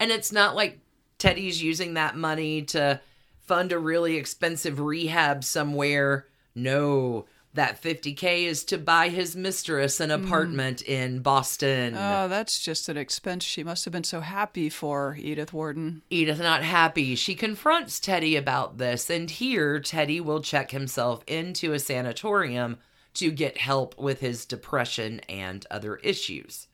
[0.00, 0.78] And it's not like
[1.18, 3.00] Teddy's using that money to
[3.40, 6.26] fund a really expensive rehab somewhere.
[6.54, 7.26] No,
[7.58, 10.24] that 50K is to buy his mistress an hmm.
[10.24, 11.94] apartment in Boston.
[11.96, 16.02] Oh, that's just an expense she must have been so happy for, Edith Wharton.
[16.08, 17.14] Edith not happy.
[17.16, 22.78] She confronts Teddy about this, and here Teddy will check himself into a sanatorium
[23.14, 26.68] to get help with his depression and other issues.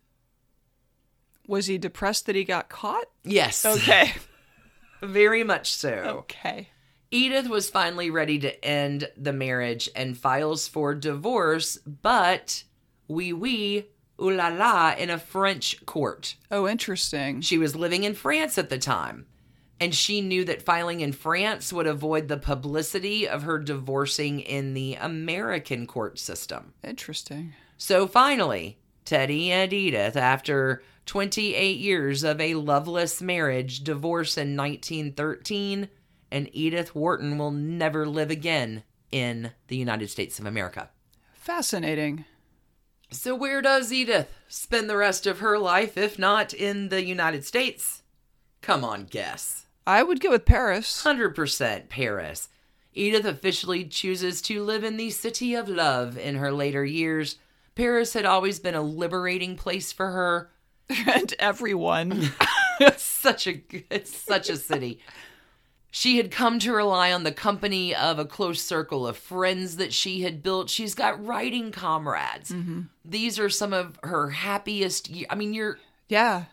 [1.46, 3.06] Was he depressed that he got caught?
[3.22, 3.64] Yes.
[3.64, 4.12] Okay.
[5.02, 5.90] Very much so.
[5.90, 6.68] okay.
[7.14, 12.64] Edith was finally ready to end the marriage and files for divorce, but
[13.06, 13.86] wee wee,
[14.20, 16.34] ooh la la, in a French court.
[16.50, 17.40] Oh, interesting.
[17.40, 19.26] She was living in France at the time,
[19.78, 24.74] and she knew that filing in France would avoid the publicity of her divorcing in
[24.74, 26.74] the American court system.
[26.82, 27.52] Interesting.
[27.78, 35.88] So finally, Teddy and Edith, after 28 years of a loveless marriage, divorce in 1913,
[36.34, 38.82] and Edith Wharton will never live again
[39.12, 40.90] in the United States of America.
[41.32, 42.24] Fascinating.
[43.12, 47.44] So, where does Edith spend the rest of her life, if not in the United
[47.44, 48.02] States?
[48.62, 49.66] Come on, guess.
[49.86, 51.04] I would go with Paris.
[51.04, 52.48] 100% Paris.
[52.92, 57.36] Edith officially chooses to live in the city of love in her later years.
[57.76, 60.50] Paris had always been a liberating place for her.
[61.06, 62.32] and everyone.
[62.96, 64.98] such a it's such a city.
[65.96, 69.92] She had come to rely on the company of a close circle of friends that
[69.92, 70.68] she had built.
[70.68, 72.52] She's got writing comrades.
[73.04, 75.08] These are some of her happiest.
[75.08, 75.78] ye- I mean, you're
[76.08, 76.46] yeah.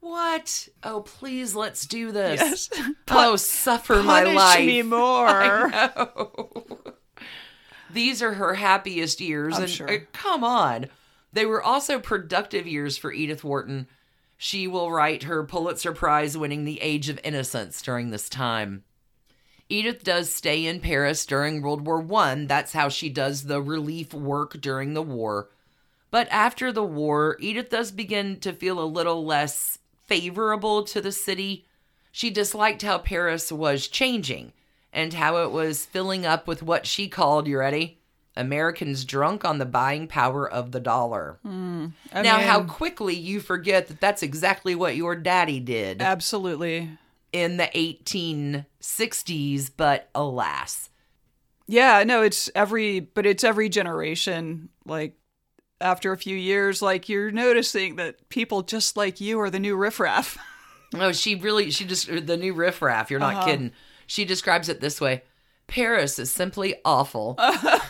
[0.00, 0.68] what?
[0.82, 2.68] Oh, please, let's do this.
[2.74, 2.92] Yes.
[3.10, 4.58] oh, suffer my life.
[4.66, 5.72] me more.
[7.92, 9.88] These are her happiest years, I'm and sure.
[9.88, 10.86] uh, come on,
[11.32, 13.86] they were also productive years for Edith Wharton.
[14.42, 18.84] She will write her Pulitzer Prize winning The Age of Innocence during this time.
[19.68, 22.46] Edith does stay in Paris during World War One.
[22.46, 25.50] That's how she does the relief work during the war.
[26.10, 31.12] But after the war, Edith does begin to feel a little less favorable to the
[31.12, 31.66] city.
[32.10, 34.54] She disliked how Paris was changing
[34.90, 37.99] and how it was filling up with what she called, you ready?
[38.36, 41.38] Americans drunk on the buying power of the dollar.
[41.44, 41.90] I
[42.22, 46.90] now, how quickly you forget that that's exactly what your daddy did Absolutely.
[47.32, 50.90] in the 1860s, but alas.
[51.66, 54.70] Yeah, no, it's every, but it's every generation.
[54.84, 55.14] Like,
[55.80, 59.76] after a few years, like, you're noticing that people just like you are the new
[59.76, 60.38] riffraff.
[60.92, 63.44] No, she really, she just, the new riffraff, you're not Uh-huh.
[63.46, 63.70] kidding.
[64.08, 65.22] She describes it this way
[65.68, 67.38] Paris is simply awful.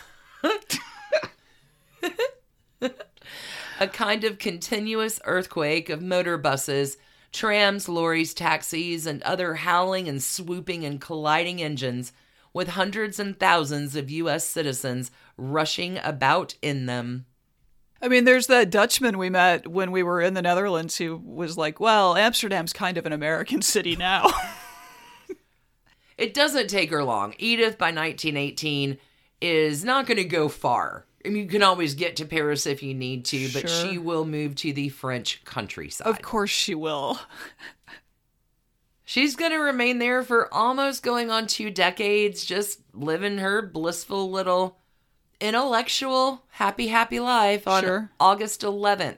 [3.79, 6.97] a kind of continuous earthquake of motor buses
[7.31, 12.11] Trams, lorries, taxis, and other howling and swooping and colliding engines
[12.53, 14.43] with hundreds and thousands of U.S.
[14.45, 17.25] citizens rushing about in them.
[18.01, 21.57] I mean, there's that Dutchman we met when we were in the Netherlands who was
[21.57, 24.29] like, well, Amsterdam's kind of an American city now.
[26.17, 27.35] it doesn't take her long.
[27.37, 28.97] Edith, by 1918,
[29.41, 31.05] is not going to go far.
[31.25, 33.89] I mean, you can always get to Paris if you need to, but Sure.
[33.91, 36.07] she will move to the French countryside.
[36.07, 37.19] of course she will.
[39.03, 44.31] She's going to remain there for almost going on two decades, just living her blissful
[44.31, 44.77] little
[45.41, 47.67] intellectual, happy, happy life.
[47.67, 48.11] On Sure.
[48.19, 49.17] August 11th,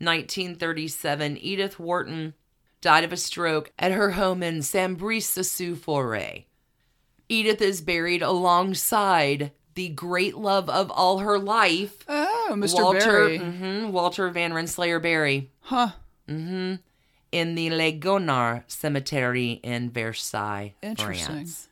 [0.00, 2.34] 1937, Edith Wharton
[2.80, 6.44] died of a stroke at her home in Saint-Brice-sous-Forêt.
[7.28, 12.82] Edith is buried alongside the great love of all her life, Oh, Mr.
[12.82, 12.98] Walter,
[13.28, 13.38] Berry.
[13.38, 15.90] mhm, Walter Van Rensselaer Berry Huh.
[16.26, 16.80] in
[17.54, 21.26] the Les Gonards Cemetery in Versailles, Interesting.
[21.26, 21.68] France.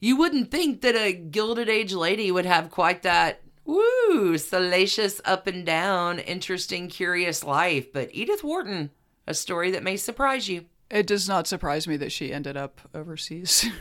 [0.00, 5.46] You wouldn't think that a Gilded Age lady would have quite that woo salacious up
[5.46, 8.90] and down, interesting, curious life, but Edith Wharton,
[9.26, 10.64] a story that may surprise you.
[10.90, 13.66] It does not surprise me that she ended up overseas.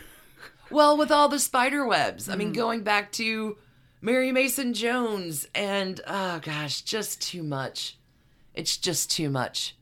[0.74, 2.56] Well, with all the spider webs, I mean, Mm.
[2.56, 3.58] going back to
[4.02, 7.98] Mary Mason Jones and oh gosh, just too much.
[8.54, 9.76] It's just too much.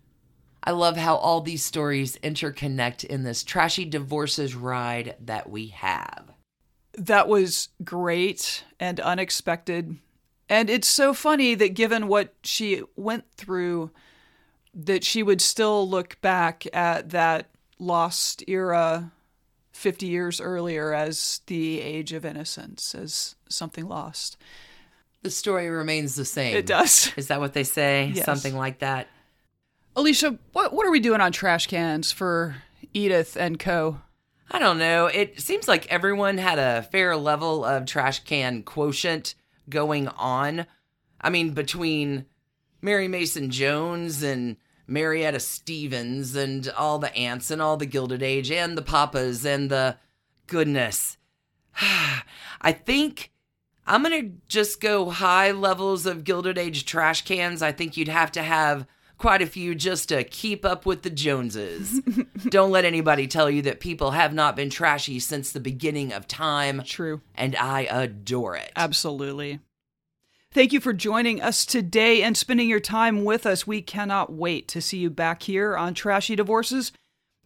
[0.64, 6.34] I love how all these stories interconnect in this trashy divorces ride that we have.
[6.98, 9.98] that was great and unexpected.
[10.50, 13.92] And it's so funny that given what she went through,
[14.74, 19.14] that she would still look back at that lost era
[19.82, 24.38] 50 years earlier as the age of innocence, as something lost.
[25.24, 26.56] The story remains the same.
[26.56, 27.12] It does.
[27.18, 28.12] Is that what they say?
[28.14, 28.26] Yes.
[28.26, 29.08] Something like that.
[29.96, 32.56] Alicia, what, what are we doing on trash cans for
[32.94, 34.00] Edith and Co?
[34.50, 35.08] I don't know.
[35.08, 39.36] It seems like everyone had a fair level of trash can quotient
[39.70, 40.66] going on.
[41.20, 42.26] I mean, between
[42.82, 44.58] Mary Mason Jones and
[44.92, 49.72] Marietta Stevens and all the aunts and all the Gilded Age and the papas and
[49.72, 49.98] the
[50.48, 51.18] goodness.
[52.62, 53.32] I think
[53.88, 57.62] I'm going to just go high levels of Gilded Age trash cans.
[57.62, 58.86] I think you'd have to have
[59.18, 62.02] quite a few just to keep up with the Joneses.
[62.50, 66.28] Don't let anybody tell you that people have not been trashy since the beginning of
[66.28, 67.22] time, True.
[67.36, 68.72] and I adore it.
[68.76, 69.60] Absolutely.
[70.54, 73.66] Thank you for joining us today and spending your time with us.
[73.66, 76.92] We cannot wait to see you back here on Trashy Divorces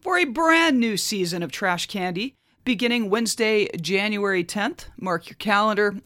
[0.00, 2.34] for a brand new season of Trash Candy
[2.64, 4.86] beginning Wednesday, January 10th.
[5.00, 6.00] Mark your calendar.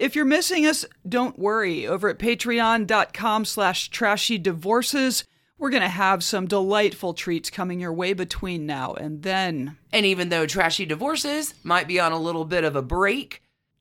[0.00, 1.86] If you're missing us, don't worry.
[1.86, 5.22] Over at patreon.com slash trashy divorces,
[5.56, 9.76] we're going to have some delightful treats coming your way between now and then.
[9.92, 13.40] And even though Trashy Divorces might be on a little bit of a break,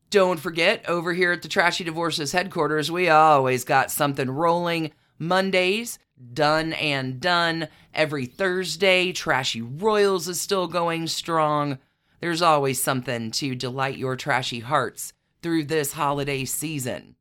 [0.09, 4.91] don't forget over here at the Trashy Divorces headquarters, we always got something rolling.
[5.19, 5.99] Mondays,
[6.33, 7.67] done and done.
[7.93, 11.79] Every Thursday, Trashy Royals is still going strong.
[12.19, 17.15] There's always something to delight your trashy hearts through this holiday season.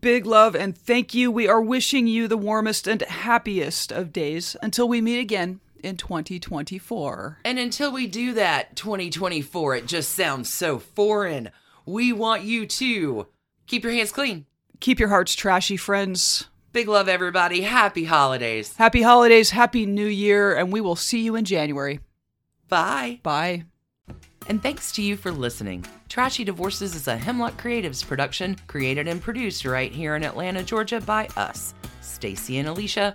[0.00, 1.30] Big love and thank you.
[1.30, 5.96] We are wishing you the warmest and happiest of days until we meet again in
[5.96, 7.38] 2024.
[7.44, 11.50] And until we do that, 2024, it just sounds so foreign.
[11.84, 13.26] We want you to
[13.66, 14.46] keep your hands clean.
[14.80, 16.48] Keep your hearts trashy, friends.
[16.72, 17.60] Big love, everybody.
[17.60, 18.76] Happy holidays.
[18.76, 22.00] Happy holidays, happy new year, and we will see you in January.
[22.68, 23.20] Bye.
[23.22, 23.64] Bye.
[24.48, 25.84] And thanks to you for listening.
[26.08, 31.00] Trashy Divorces is a Hemlock Creatives production, created and produced right here in Atlanta, Georgia
[31.00, 33.14] by us, Stacy and Alicia,